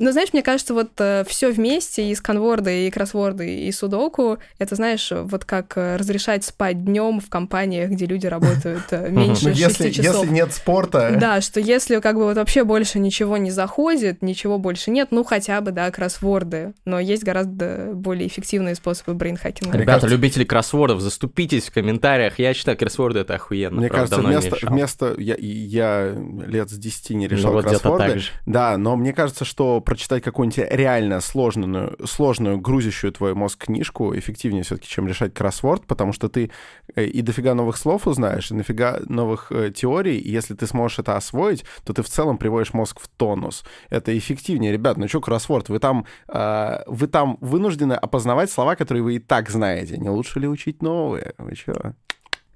[0.00, 0.06] Да.
[0.06, 4.74] Ну, знаешь, мне кажется, вот э, все вместе, и сканворды, и кроссворды, и судоку, это,
[4.74, 9.54] знаешь, вот как э, разрешать спать днем в компаниях, где люди работают э, меньше Ну,
[9.54, 10.16] 6 если, часов.
[10.22, 11.16] если нет спорта...
[11.20, 15.22] Да, что если как бы вот вообще больше ничего не заходит, ничего больше нет, ну
[15.22, 16.72] хотя бы, да, кроссворды.
[16.84, 19.76] Но есть гораздо более эффективные способы брейнхакинга.
[19.76, 22.38] Ребята, кажется- любители кроссвордов, заступитесь в комментариях.
[22.38, 23.78] Я считаю, кроссворды это охуенно.
[23.80, 26.14] Мне правда, кажется, вместо, вместо я, я
[26.46, 28.08] лет с 10 не Ну, решал вот где-то кроссворды.
[28.08, 28.30] так же.
[28.46, 34.62] Да, но мне кажется, что прочитать какую-нибудь реально сложную, сложную, грузящую твой мозг книжку эффективнее
[34.62, 36.52] все-таки, чем решать кроссворд, потому что ты
[36.94, 41.00] э, и дофига новых слов узнаешь, и дофига новых э, теорий, и если ты сможешь
[41.00, 43.64] это освоить, то ты в целом приводишь мозг в тонус.
[43.88, 44.70] Это эффективнее.
[44.70, 45.68] Ребят, ну что кроссворд?
[45.68, 49.98] Вы там, э, вы там вынуждены опознавать слова, которые вы и так знаете.
[49.98, 51.34] Не лучше ли учить новые?
[51.36, 51.96] Вы что?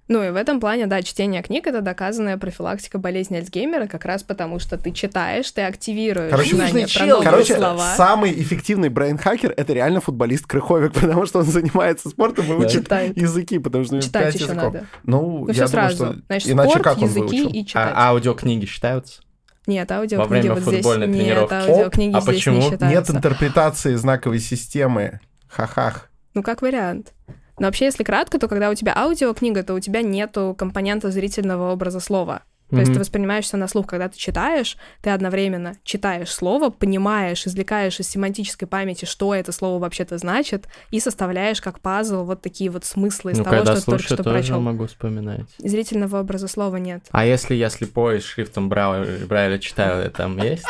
[0.07, 4.23] Ну и в этом плане, да, чтение книг— это доказанная профилактика болезни Альцгеймера, как раз
[4.23, 7.07] потому, что ты читаешь, ты активируешь Короче, знания про чел.
[7.07, 7.95] новые Короче, слова.
[7.97, 12.83] самый эффективный brain hacker— это реально футболист Крыховяк, потому что он занимается спортом и учит
[12.85, 13.17] Читает.
[13.17, 14.75] языки, потому что у него Читать пять еще языков.
[14.75, 14.87] надо.
[15.05, 15.97] Ну, Ну я все думаю, сразу.
[16.13, 17.49] что Значит, иначе спорт, как он языки выучил?
[17.49, 17.93] и читать.
[17.97, 19.23] А аудиокниги считаются?
[19.67, 20.75] Нет, Во аудиокниги время вот здесь...
[20.77, 21.55] футбольной Нет, тренировки.
[21.55, 22.57] аудиокниги О, а здесь почему?
[22.57, 23.13] не Нет считаются.
[23.17, 25.21] интерпретации знаковой системы.
[25.49, 26.11] Ха-хах.
[26.35, 27.15] Ну, как вариант.
[27.59, 31.73] Но вообще, если кратко, то когда у тебя аудиокнига, то у тебя нету компонента зрительного
[31.73, 32.43] образа слова.
[32.71, 32.95] То есть Мгм.
[32.95, 33.87] ты воспринимаешь все на слух.
[33.87, 39.79] Когда ты читаешь, ты одновременно читаешь слово, понимаешь, извлекаешь из семантической памяти, что это слово
[39.79, 43.71] вообще-то значит, и составляешь как пазл вот такие вот смыслы из Ну, того, что ты
[43.73, 44.61] только слушаю, что тоже прочел.
[44.61, 45.43] могу вспоминать.
[45.59, 47.05] Зрительного образа слова нет.
[47.11, 50.67] А если я слепой с шрифтом Брау- Брайля читаю, там есть?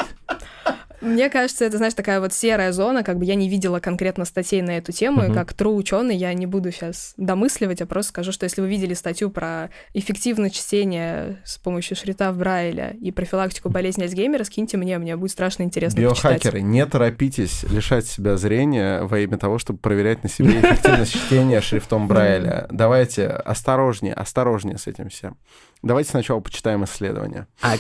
[1.05, 4.63] Мне кажется, это, знаешь, такая вот серая зона, как бы я не видела конкретно статей
[4.63, 5.35] на эту тему, и Мгм.
[5.35, 8.95] как true ученый я не буду сейчас домысливать, а просто скажу, что если вы видели
[8.95, 14.99] статью про эффективность чтения с помощью шрифта в Брайля и профилактику болезни Альцгеймера, скиньте мне,
[14.99, 16.33] мне будет страшно интересно почитать.
[16.33, 21.61] Биохакеры, не торопитесь лишать себя зрения во имя того, чтобы проверять на себе эффективность чтения
[21.61, 22.67] шрифтом Брайля.
[22.71, 25.37] Давайте осторожнее, осторожнее с этим всем.
[25.83, 27.47] Давайте сначала почитаем исследования.
[27.61, 27.75] А,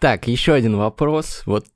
[0.00, 1.42] так, еще один вопрос.
[1.44, 1.66] Вот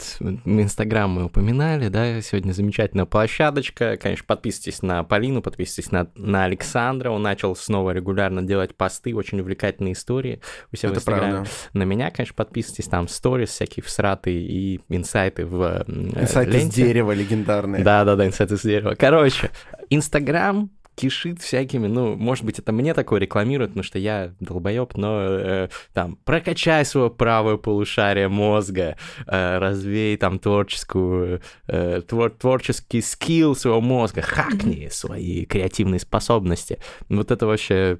[0.44, 3.96] Инстаграм мы упоминали, да, сегодня замечательная площадочка.
[3.96, 7.10] Конечно, подписывайтесь на Полину, подписывайтесь на, на Александра.
[7.10, 10.40] Он начал снова регулярно делать посты, очень увлекательные истории
[10.72, 11.32] у себя в Это Инстаграме.
[11.32, 11.50] правда.
[11.72, 16.82] На меня, конечно, подписывайтесь, там сторис всякие всратые и инсайты в э, Инсайты ленте.
[16.84, 17.82] дерева легендарные.
[17.82, 18.94] Да-да-да, инсайты с дерева.
[18.96, 19.50] Короче,
[19.90, 25.20] Инстаграм кишит всякими, ну, может быть, это мне такое рекламируют, потому что я долбоеб, но
[25.22, 33.56] э, там прокачай свое правое полушарие мозга, э, развей там творческую, э, твор- творческий skill
[33.56, 36.78] своего мозга, хакни свои креативные способности.
[37.08, 37.98] Вот это вообще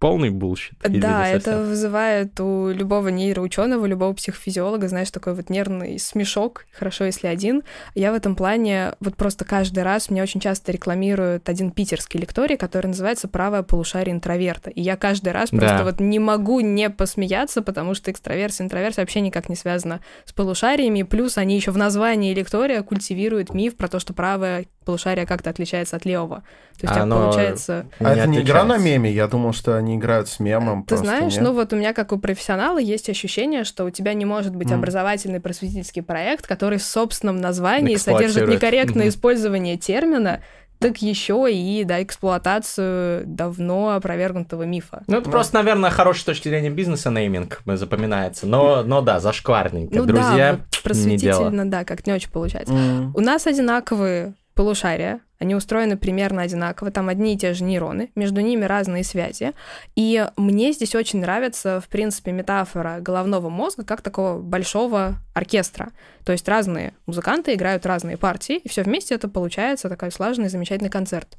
[0.00, 0.74] полный bullshit.
[0.82, 7.26] Да, это вызывает у любого нейроученого, любого психофизиолога, знаешь, такой вот нервный смешок, хорошо, если
[7.26, 7.62] один.
[7.94, 12.56] Я в этом плане вот просто каждый раз мне очень часто рекламируют один питерский лекторий,
[12.56, 14.70] который называется «Правое полушарие интроверта».
[14.70, 15.84] И я каждый раз просто Да.
[15.84, 21.02] вот не могу не посмеяться, потому что экстраверсия, интроверсия вообще никак не связана с полушариями,
[21.02, 25.96] плюс они еще в названии лектория культивируют миф про то, что правое полушарие как-то отличается
[25.96, 26.42] от левого.
[26.80, 27.86] То есть у тебя Оно получается...
[27.98, 29.12] А это не игра на меме?
[29.12, 30.82] Я думал, что они играют с мемом.
[30.82, 31.42] Ты просто, знаешь, нет?
[31.42, 34.68] ну вот у меня, как у профессионала, есть ощущение, что у тебя не может быть
[34.68, 34.78] Мгм.
[34.78, 39.10] образовательный просветительский проект, который в собственном названии содержит некорректное Мгм.
[39.10, 40.40] использование термина,
[40.80, 45.02] так еще и да, эксплуатацию давно опровергнутого мифа.
[45.06, 45.30] Ну, это Ну.
[45.30, 48.46] просто, наверное, хорошей точки зрения бизнеса нейминг запоминается.
[48.46, 49.94] Но, но да, зашкварненько.
[49.96, 51.32] Ну Друзья, да, вот не дело.
[51.38, 52.72] просветительно, да, как не очень получается.
[52.74, 53.12] М.
[53.14, 58.42] У нас одинаковые полушария, они устроены примерно одинаково, там одни и те же нейроны, между
[58.42, 59.52] ними разные связи.
[59.96, 65.92] И мне здесь очень нравится, в принципе, метафора головного мозга как такого большого оркестра.
[66.24, 70.90] То есть разные музыканты играют разные партии, и все вместе это получается такой слаженный, замечательный
[70.90, 71.38] концерт.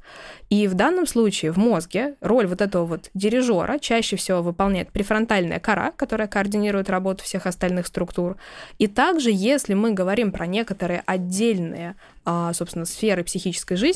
[0.50, 5.60] И в данном случае в мозге роль вот этого вот дирижера чаще всего выполняет префронтальная
[5.60, 8.36] кора, которая координирует работу всех остальных структур.
[8.78, 11.94] И также, если мы говорим про некоторые отдельные,
[12.24, 13.91] а, собственно, сферы психической жизни,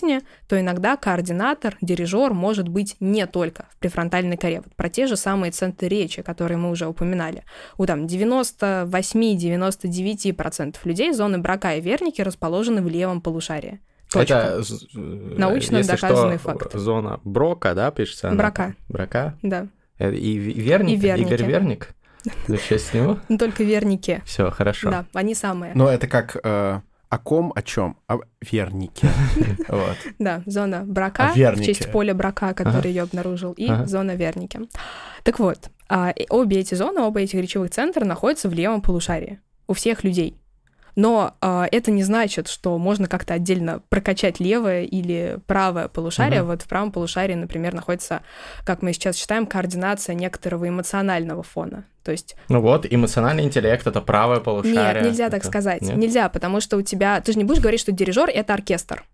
[0.48, 4.62] то иногда координатор, дирижер может быть не только в префронтальной коре.
[4.64, 7.44] Вот про те же самые центры речи, которые мы уже упоминали.
[7.78, 13.80] У там 98-99% людей зоны брака и верники расположены в левом полушарии.
[14.12, 14.34] Точка.
[14.34, 14.62] Это
[14.94, 14.98] э,
[15.36, 16.72] Научно если доказанный что, факт.
[16.74, 18.28] Зона Брока, да, пишется?
[18.28, 18.36] она?
[18.36, 18.74] Брака.
[18.88, 19.36] Брака.
[19.42, 19.66] Да.
[19.98, 20.92] Э, И Верник?
[20.92, 21.28] И Верники.
[21.28, 21.88] Игорь Верник?
[22.48, 23.18] Ну, честь него?
[23.28, 24.22] Но только верники.
[24.24, 24.90] Все, хорошо.
[24.90, 25.72] Да, они самые.
[25.74, 27.96] Ну, это как э, о ком, о чем?
[28.08, 29.08] О вернике.
[29.68, 29.96] Вот.
[30.18, 34.60] Да, зона брака в честь поля брака, который ее обнаружил, и зона верники.
[35.22, 39.72] Так вот, а, обе эти зоны, оба этих речевых центра находятся в левом полушарии у
[39.72, 40.36] всех людей.
[40.96, 46.40] Но э, это не значит, что можно как-то отдельно прокачать левое или правое полушарие.
[46.40, 46.46] Uh-huh.
[46.46, 48.22] Вот в правом полушарии, например, находится,
[48.64, 51.84] как мы сейчас считаем, координация некоторого эмоционального фона.
[52.02, 52.36] То есть...
[52.48, 54.94] Ну вот, эмоциональный интеллект— это правое полушарие.
[54.94, 55.36] Нет, нельзя это...
[55.36, 55.82] так сказать.
[55.82, 55.96] Нет?
[55.96, 57.20] Нельзя, потому что у тебя...
[57.20, 59.04] Ты же не будешь говорить, что дирижер— это оркестр.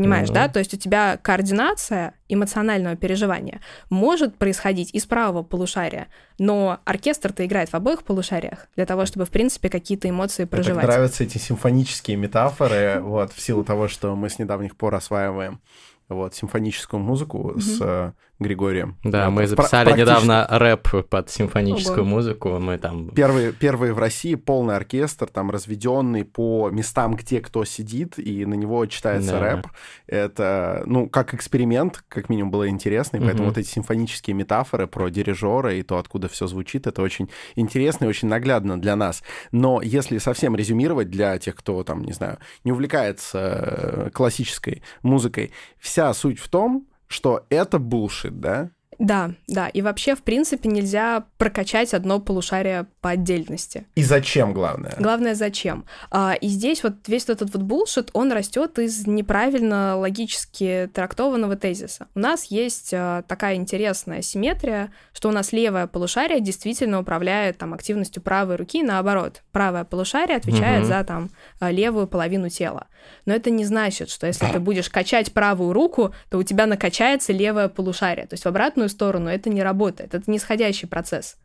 [0.00, 0.34] Понимаешь, mm-hmm.
[0.34, 0.48] да?
[0.48, 7.68] То есть у тебя координация эмоционального переживания может происходить из правого полушария, но оркестр-то играет
[7.68, 10.78] в обоих полушариях для того, чтобы, в принципе, какие-то эмоции проживать.
[10.78, 14.94] Мне так нравятся эти симфонические метафоры, вот, в силу того, что мы с недавних пор
[14.94, 15.60] осваиваем
[16.08, 17.60] вот, симфоническую музыку mm-hmm.
[17.60, 18.96] с Григорием.
[19.04, 22.08] Да, мы записали недавно рэп под симфоническую Ого.
[22.08, 22.58] музыку.
[22.58, 23.10] Мы там...
[23.10, 28.54] Первый, первый в России полный оркестр, там разведенный по местам, где кто сидит, и на
[28.54, 29.40] него читается да.
[29.40, 29.66] рэп.
[30.06, 33.50] Это, ну, как эксперимент, как минимум, было интересно, и поэтому угу.
[33.50, 38.08] вот эти симфонические метафоры про дирижера и то, откуда все звучит, это очень интересно и
[38.08, 39.22] очень наглядно для нас.
[39.52, 45.52] Но если совсем резюмировать для тех, кто там, не знаю, не увлекается э, классической музыкой,
[45.78, 48.70] вся суть в том, что это булшит, да?
[49.00, 49.68] Да, да.
[49.68, 53.86] И вообще, в принципе, нельзя прокачать одно полушарие по отдельности.
[53.94, 54.94] И зачем, главное?
[54.98, 55.86] Главное, зачем.
[56.10, 62.08] А, и здесь вот весь этот вот булшит, он растет из неправильно логически трактованного тезиса.
[62.14, 67.72] У нас есть а, такая интересная симметрия, что у нас левое полушарие действительно управляет там
[67.72, 69.42] активностью правой руки, наоборот.
[69.50, 70.88] Правое полушарие отвечает угу.
[70.88, 72.86] за там а, левую половину тела.
[73.24, 77.32] Но это не значит, что если ты будешь качать правую руку, то у тебя накачается
[77.32, 78.26] левое полушарие.
[78.26, 80.14] То есть в обратную сторону, это не работает.
[80.14, 81.36] Это нисходящий процесс.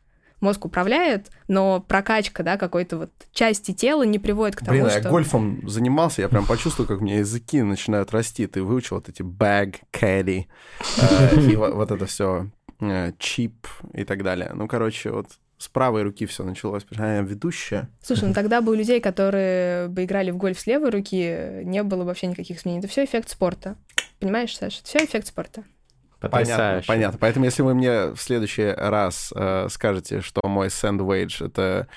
[0.41, 4.99] Мозг управляет, но прокачка, да, какой-то вот части тела не приводит к тому, Блин, что...
[4.99, 8.45] я гольфом занимался, я прям почувствовал, как у меня языки начинают расти.
[8.45, 10.45] Ты выучил вот эти bag, caddy,
[10.97, 12.49] э, и вот это все
[13.17, 14.51] чип э, и так далее.
[14.53, 15.27] Ну, короче, вот
[15.57, 17.89] с правой руки все началось, а я ведущая.
[18.01, 21.81] Слушай, ну тогда бы у людей, которые бы играли в гольф с левой руки, не
[21.83, 22.79] было вообще никаких изменений.
[22.79, 23.77] Это все эффект спорта.
[24.19, 24.79] Понимаешь, Саша?
[24.79, 25.63] Это все эффект спорта.
[26.29, 27.19] Понятно, понятно.
[27.19, 31.87] Поэтому если вы мне в следующий раз э, скажете, что мой сэндвич это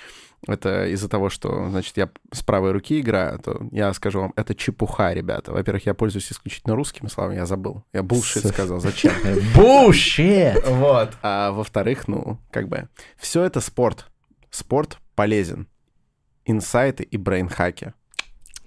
[0.46, 4.54] это из-за того, что, значит, я с правой руки играю, то я скажу вам, это
[4.54, 5.52] чепуха, ребята.
[5.52, 7.82] Во-первых, я пользуюсь исключительно русскими словами, я забыл.
[7.92, 9.12] Я булшит сказал, зачем?
[9.54, 10.64] Булшит!
[10.66, 11.10] Вот.
[11.22, 14.06] А во-вторых, ну, как бы, все это спорт.
[14.50, 15.66] Спорт полезен.
[16.44, 17.92] Инсайты и брейнхаки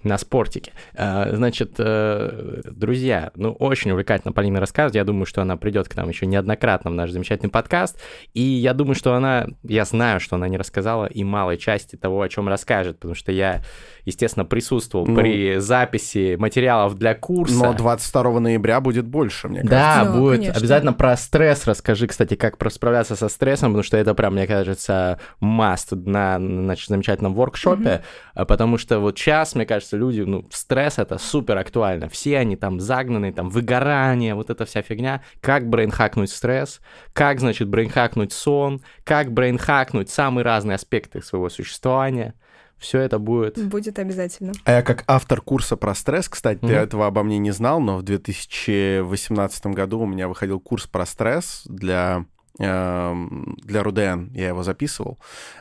[0.04, 0.72] на спортике.
[0.94, 4.94] А, значит, э, друзья, ну, очень увлекательно Полина рассказывает.
[4.94, 8.00] Я думаю, что она придет к нам еще неоднократно в наш замечательный подкаст.
[8.34, 12.22] И я думаю, что она, я знаю, что она не рассказала и малой части того,
[12.22, 13.62] о чем расскажет, потому что я,
[14.04, 17.54] естественно, присутствовал ну, при записи материалов для курса.
[17.54, 19.76] Но 22 ноября будет больше, мне кажется.
[19.76, 20.38] Да, да будет.
[20.38, 20.58] Конечно.
[20.58, 25.18] Обязательно про стресс расскажи, кстати, как справляться со стрессом, потому что это прям, мне кажется,
[25.40, 28.02] маст на, значит, замечательном воркшопе,
[28.34, 28.46] mm-hmm.
[28.46, 32.08] потому что вот сейчас, мне кажется, кажется, люди, ну, стресс это супер актуально.
[32.08, 35.22] Все они там загнаны, там, выгорание, вот эта вся фигня.
[35.40, 36.80] Как брейнхакнуть стресс,
[37.12, 42.34] как, значит, брейнхакнуть сон, как брейнхакнуть самые разные аспекты своего существования.
[42.82, 43.64] Все это будет.
[43.68, 44.52] Будет обязательно.
[44.64, 46.68] А я как автор курса про стресс, кстати, mm-hmm.
[46.68, 51.06] ты этого обо мне не знал, но в 2018 году у меня выходил курс про
[51.06, 52.26] стресс для
[52.58, 54.32] эм, для Руден.
[54.34, 55.18] Я его записывал.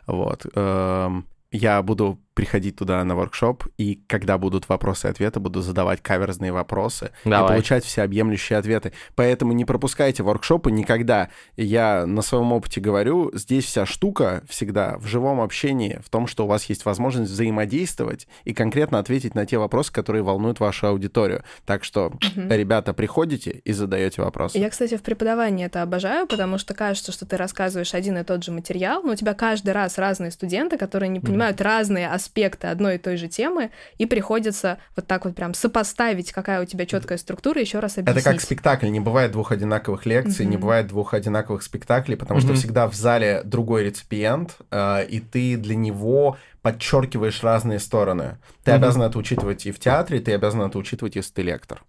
[0.07, 0.47] Вот.
[0.55, 6.01] Эм, я буду приходить туда на воркшоп, и когда будут вопросы и ответы, буду задавать
[6.01, 7.45] каверзные вопросы Давай.
[7.45, 8.93] и получать всеобъемлющие ответы.
[9.15, 11.29] Поэтому не пропускайте воркшопы никогда.
[11.57, 16.45] Я на своем опыте говорю, здесь вся штука всегда в живом общении, в том, что
[16.45, 21.43] у вас есть возможность взаимодействовать и конкретно ответить на те вопросы, которые волнуют вашу аудиторию.
[21.65, 22.19] Так что, угу.
[22.49, 24.57] ребята, приходите и задаете вопросы.
[24.57, 28.43] Я, кстати, в преподавании это обожаю, потому что кажется, что ты рассказываешь один и тот
[28.43, 31.65] же материал, но у тебя каждый раз разные студенты, которые не понимают угу.
[31.65, 36.61] разные аспекты одной и той же темы, и приходится вот так вот прям сопоставить, какая
[36.61, 38.23] у тебя четкая структура, еще раз объяснить.
[38.23, 40.49] Это как спектакль, не бывает двух одинаковых лекций, mm-hmm.
[40.49, 42.43] не бывает двух одинаковых спектаклей, потому mm-hmm.
[42.43, 48.37] что всегда в зале другой реципиент, э, и ты для него подчеркиваешь разные стороны.
[48.63, 48.75] Ты mm-hmm.
[48.75, 51.83] обязан это учитывать и в театре, ты обязан это учитывать, если ты лектор.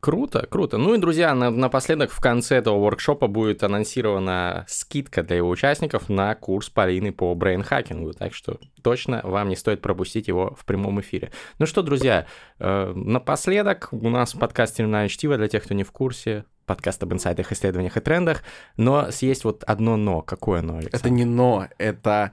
[0.00, 0.78] Круто, круто.
[0.78, 6.08] Ну и, друзья, на, напоследок в конце этого воркшопа будет анонсирована скидка для его участников
[6.08, 11.00] на курс Полины по брейнхакингу, так что точно вам не стоит пропустить его в прямом
[11.00, 11.32] эфире.
[11.58, 12.26] Ну что, друзья,
[12.58, 17.02] э, напоследок у нас в подкасте «Терминальное чтиво» для тех, кто не в курсе, подкаст
[17.02, 18.42] об инсайтах, исследованиях и трендах,
[18.76, 20.20] но есть вот одно «но».
[20.20, 20.98] Какое «но», Александр?
[20.98, 22.32] Это не «но», это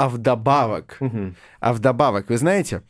[0.00, 1.34] а вдобавок, угу.
[1.60, 2.82] а вдобавок, вы знаете,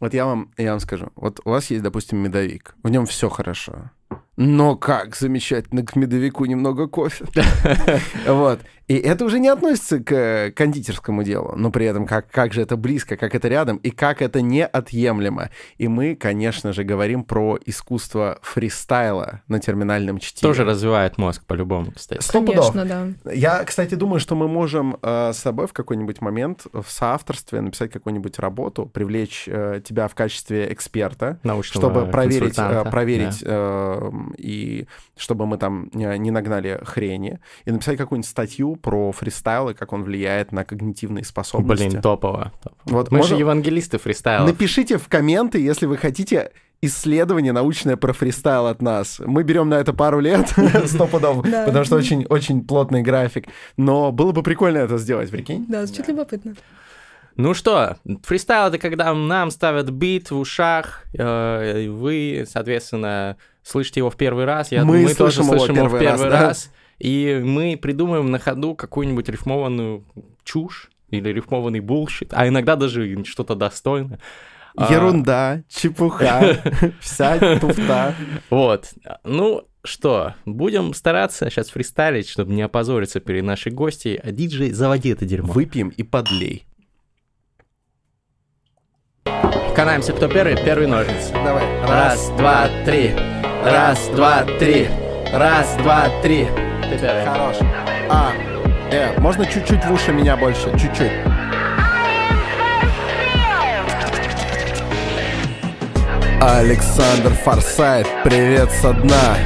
[0.00, 3.30] вот я вам, я вам скажу, вот у вас есть, допустим, медовик, в нем все
[3.30, 3.90] хорошо,
[4.38, 7.26] но как замечательно к медовику немного кофе.
[8.26, 8.60] Вот.
[8.88, 12.78] И это уже не относится к кондитерскому делу, но при этом как, как же это
[12.78, 15.50] близко, как это рядом, и как это неотъемлемо.
[15.76, 20.48] И мы, конечно же, говорим про искусство фристайла на терминальном чтиве.
[20.48, 22.22] Тоже развивает мозг по-любому, кстати.
[22.22, 22.42] Сто.
[22.42, 23.30] Конечно, да.
[23.30, 27.90] Я, кстати, думаю, что мы можем э, с собой в какой-нибудь момент в соавторстве написать
[27.90, 33.44] какую-нибудь работу, привлечь э, тебя в качестве эксперта, Научного чтобы проверить, э, проверить
[34.36, 39.92] и чтобы мы там не нагнали хрени, и написать какую-нибудь статью про фристайл и как
[39.92, 41.88] он влияет на когнитивные способности.
[41.88, 42.52] Блин, топово.
[42.62, 42.76] топово.
[42.84, 44.46] Вот Мы можно- же евангелисты фристайла.
[44.46, 49.20] Напишите в комменты, если вы хотите исследование научное про фристайл от нас.
[49.24, 50.48] Мы берем на это пару лет,
[50.86, 53.46] сто пудов, потому что очень, очень плотный график.
[53.76, 55.66] Но было бы прикольно это сделать, прикинь?
[55.68, 56.54] Да, звучит любопытно.
[57.36, 63.36] Ну что, фристайл это когда нам ставят бит в ушах, э, и вы, соответственно,
[63.68, 64.72] слышите его в первый раз.
[64.72, 66.40] Я, Мы мы тоже слышим его слышим его в первый раз, первый да.
[66.40, 66.72] раз.
[66.98, 70.04] И мы придумаем на ходу какую-нибудь рифмованную
[70.42, 74.18] чушь или рифмованный bullshit, а иногда даже что-то достойное.
[74.76, 76.60] А, Ерунда, чепуха,
[77.00, 78.14] вся туфта.
[78.50, 78.94] Вот.
[79.24, 84.16] Ну что, будем стараться сейчас фристайлить, чтобы не опозориться перед нашей гостьей.
[84.16, 85.52] А диджей, заводи это дерьмо.
[85.52, 86.64] Выпьем и подлей.
[89.74, 90.56] Канаемся, кто первый?
[90.56, 91.32] Первый ножницы.
[91.32, 91.64] Давай.
[91.86, 93.12] Раз, два, три.
[93.70, 94.88] Раз, два, три.
[95.30, 96.48] Раз, два, три.
[96.90, 97.26] Ты первый.
[97.26, 97.56] Хорош.
[98.08, 98.32] А,
[98.90, 101.12] э, можно чуть-чуть в уши меня больше, чуть-чуть.
[106.40, 109.36] Александр Форсайт, привет со дна.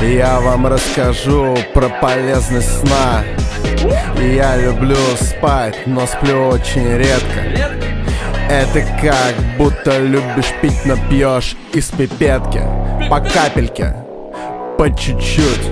[0.00, 3.24] Я вам расскажу про полезность сна.
[4.18, 7.40] Я люблю спать, но сплю очень редко.
[8.48, 12.62] Это как будто любишь пить, но пьешь из пипетки
[13.08, 13.94] По капельке,
[14.76, 15.70] по чуть-чуть.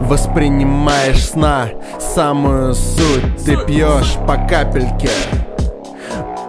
[0.00, 3.44] Воспринимаешь сна самую суть.
[3.44, 5.10] Ты пьешь по капельке,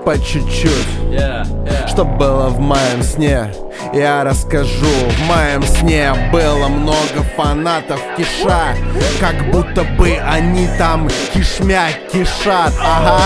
[0.03, 1.00] по чуть-чуть
[1.87, 3.53] что было в моем сне.
[3.93, 8.75] Я расскажу В моем сне было много фанатов киша.
[9.19, 12.73] Как будто бы они там кишмя кишат.
[12.79, 13.19] Ага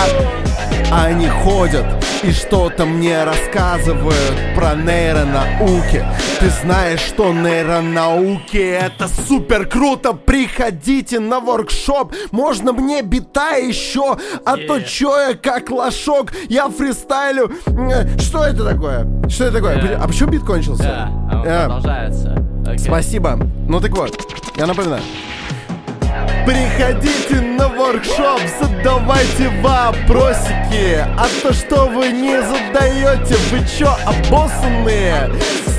[0.90, 1.84] они ходят
[2.22, 6.04] и что-то мне рассказывают про нейронауки
[6.40, 10.12] Ты знаешь, что нейронауки это супер круто.
[10.12, 14.16] Приходите на воркшоп, можно мне бита еще?
[14.44, 17.52] А то чё я как лошок, я фристайлю
[18.18, 19.06] Что это такое?
[19.28, 19.76] Что это такое?
[19.76, 20.00] Yeah.
[20.02, 20.82] А почему бит кончился?
[20.84, 22.44] Да, а он Э, продолжается.
[22.64, 22.78] Окей.
[22.78, 23.38] Спасибо.
[23.68, 24.18] Ну так вот,
[24.56, 25.02] я напоминаю.
[26.46, 35.30] Приходите на воркшоп, задавайте вопросики А то, что вы не задаете, вы чё, обоссанные?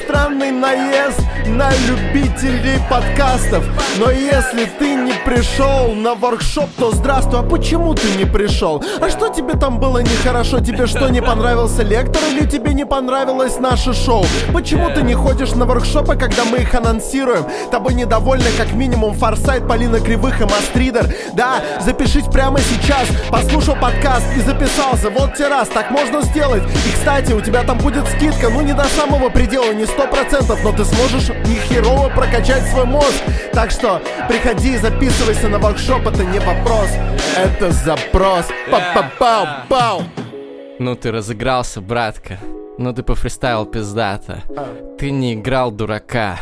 [0.03, 3.63] Странный наезд на любителей подкастов
[3.99, 8.83] Но если ты не пришел на воркшоп, то здравствуй А почему ты не пришел?
[8.99, 10.59] А что тебе там было нехорошо?
[10.59, 14.25] Тебе что, не понравился лектор или тебе не понравилось наше шоу?
[14.53, 17.45] Почему ты не ходишь на воркшопы, когда мы их анонсируем?
[17.71, 24.25] Тобой недовольны как минимум Форсайт, Полина Кривых и Мастридер Да, запишись прямо сейчас Послушал подкаст
[24.35, 28.49] и записался Вот те раз, так можно сделать И, кстати, у тебя там будет скидка
[28.49, 33.23] Ну, не до самого предела, не сто процентов Но ты сможешь нехерово прокачать свой мозг.
[33.53, 36.89] Так что приходи и записывайся на воркшоп Это не вопрос,
[37.38, 38.45] это запрос.
[38.71, 40.03] Па-па-пау-пау.
[40.79, 42.38] Ну ты разыгрался, братка.
[42.80, 44.43] Ну ты пофристайл пиздата.
[44.99, 46.38] Ты не играл дурака.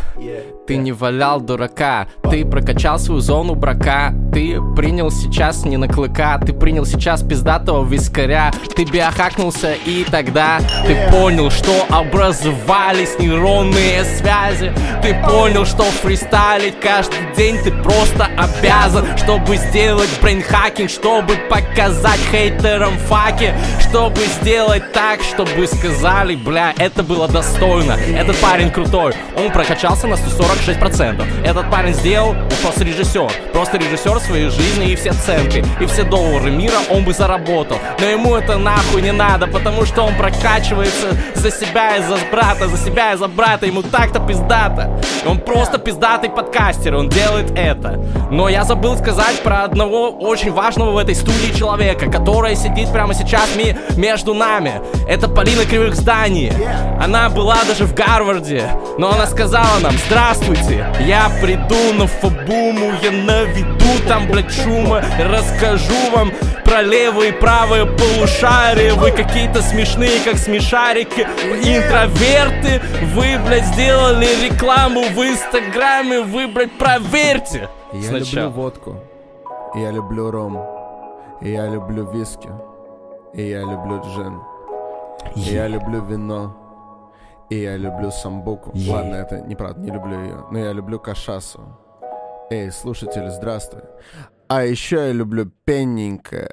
[0.68, 2.08] Ты не валял дурака.
[2.30, 4.14] Ты прокачал свою зону брака.
[4.34, 6.38] Ты принял сейчас не на клыка.
[6.40, 8.52] Ты принял сейчас пиздатого вискаря.
[8.76, 14.74] Ты биохакнулся и тогда ты понял, что образовались нейронные связи.
[15.02, 22.98] Ты понял, что фристайлить каждый день ты просто обязан, чтобы сделать brainhacking, чтобы показать хейтерам
[22.98, 27.92] факи, чтобы сделать так, чтобы сказали, бля, это было достойно.
[27.94, 31.24] Этот парень крутой, он прокачался на 146%.
[31.46, 36.04] Этот парень сделал, он просто режиссер, просто режиссер своей жизни и все центы, и все
[36.04, 37.78] доллары мира он бы заработал.
[38.00, 42.68] Но ему это нахуй не надо, потому что он прокачивается за себя и за брата,
[42.68, 45.00] за себя и за брата, ему так-то пиздато.
[45.28, 48.00] Он просто пиздатый подкастер, он делает это.
[48.32, 53.14] Но я забыл сказать про одного очень важного в этой студии человека, который сидит прямо
[53.14, 54.82] сейчас ми- между нами.
[55.08, 56.52] Это Полина Кривых Зданий.
[57.00, 63.12] Она была даже в Гарварде, но она сказала нам, здравствуйте, я приду на Фабуму, я
[63.12, 66.32] наведу там, блядь, шума, расскажу вам
[66.64, 68.94] про левое и правое полушарие.
[68.94, 72.82] Вы какие-то смешные, как смешарики, интроверты.
[73.14, 77.70] Вы, блядь, сделали рекламу в Инстаграме, вы, блядь, проверьте.
[77.94, 78.46] Я Сначала.
[78.46, 78.96] люблю водку,
[79.76, 80.60] я люблю ром,
[81.42, 82.50] я люблю виски,
[83.34, 84.40] и я люблю джин,
[85.36, 87.12] и я люблю вино,
[87.50, 88.72] и я люблю самбуку.
[88.74, 88.92] Е.
[88.92, 91.62] Ладно, это неправда, не люблю ее, но я люблю кашасу.
[92.52, 93.82] Эй, слушатели, здравствуй.
[94.48, 96.52] А еще я люблю пенненькое.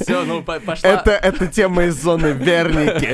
[0.00, 0.88] Все, ну по- пошла.
[0.88, 3.08] Это, это тема из зоны Верники.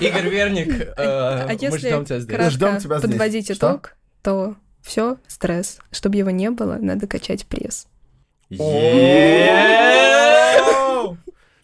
[0.00, 2.52] Игорь Верник, э, А мы ждем тебя здесь.
[2.52, 3.10] Ждем тебя здесь.
[3.10, 5.80] подводить итог, то все, стресс.
[5.90, 7.88] Чтобы его не было, надо качать пресс.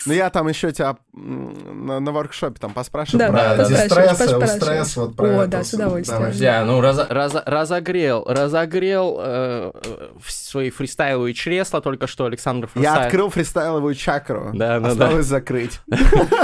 [0.06, 4.96] Ну я там еще тебя на, на воркшопе там поспрашиваю Да, про да, дистресс, устресс,
[4.96, 6.18] вот про О, это да, с удовольствием.
[6.18, 6.30] Давай.
[6.32, 12.80] Друзья, ну разо- разо- разогрел, разогрел э, э, свои фристайловые чресла только что Александр Я
[12.82, 13.06] Фристайл.
[13.06, 14.50] открыл фристайловую чакру.
[14.52, 15.80] Да, да, Осталось закрыть.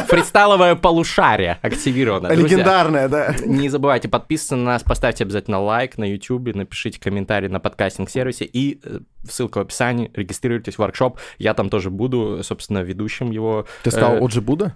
[0.08, 2.28] Фристайловое полушарие активировано.
[2.28, 3.34] Друзья, Легендарная, да.
[3.44, 8.80] Не забывайте подписываться на нас, поставьте обязательно лайк на YouTube, напишите комментарий на подкастинг-сервисе и
[8.84, 13.66] э, ссылка в описании, регистрируйтесь в воркшоп, я там тоже буду, собственно, ведущим его.
[13.82, 14.74] Ты сказал Э, Оджи Буда?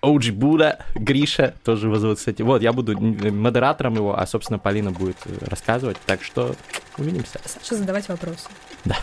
[0.00, 2.42] OG Буда, Гриша, тоже его зовут, кстати.
[2.42, 6.54] Вот, я буду м, модератором его, а, собственно, Полина будет э, рассказывать, так что
[6.98, 7.40] увидимся.
[7.44, 8.48] Саша, задавать вопросы.
[8.84, 8.96] Да.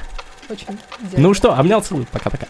[0.50, 0.68] Очень
[1.18, 2.46] Ну что, обнял, целую, пока-пока.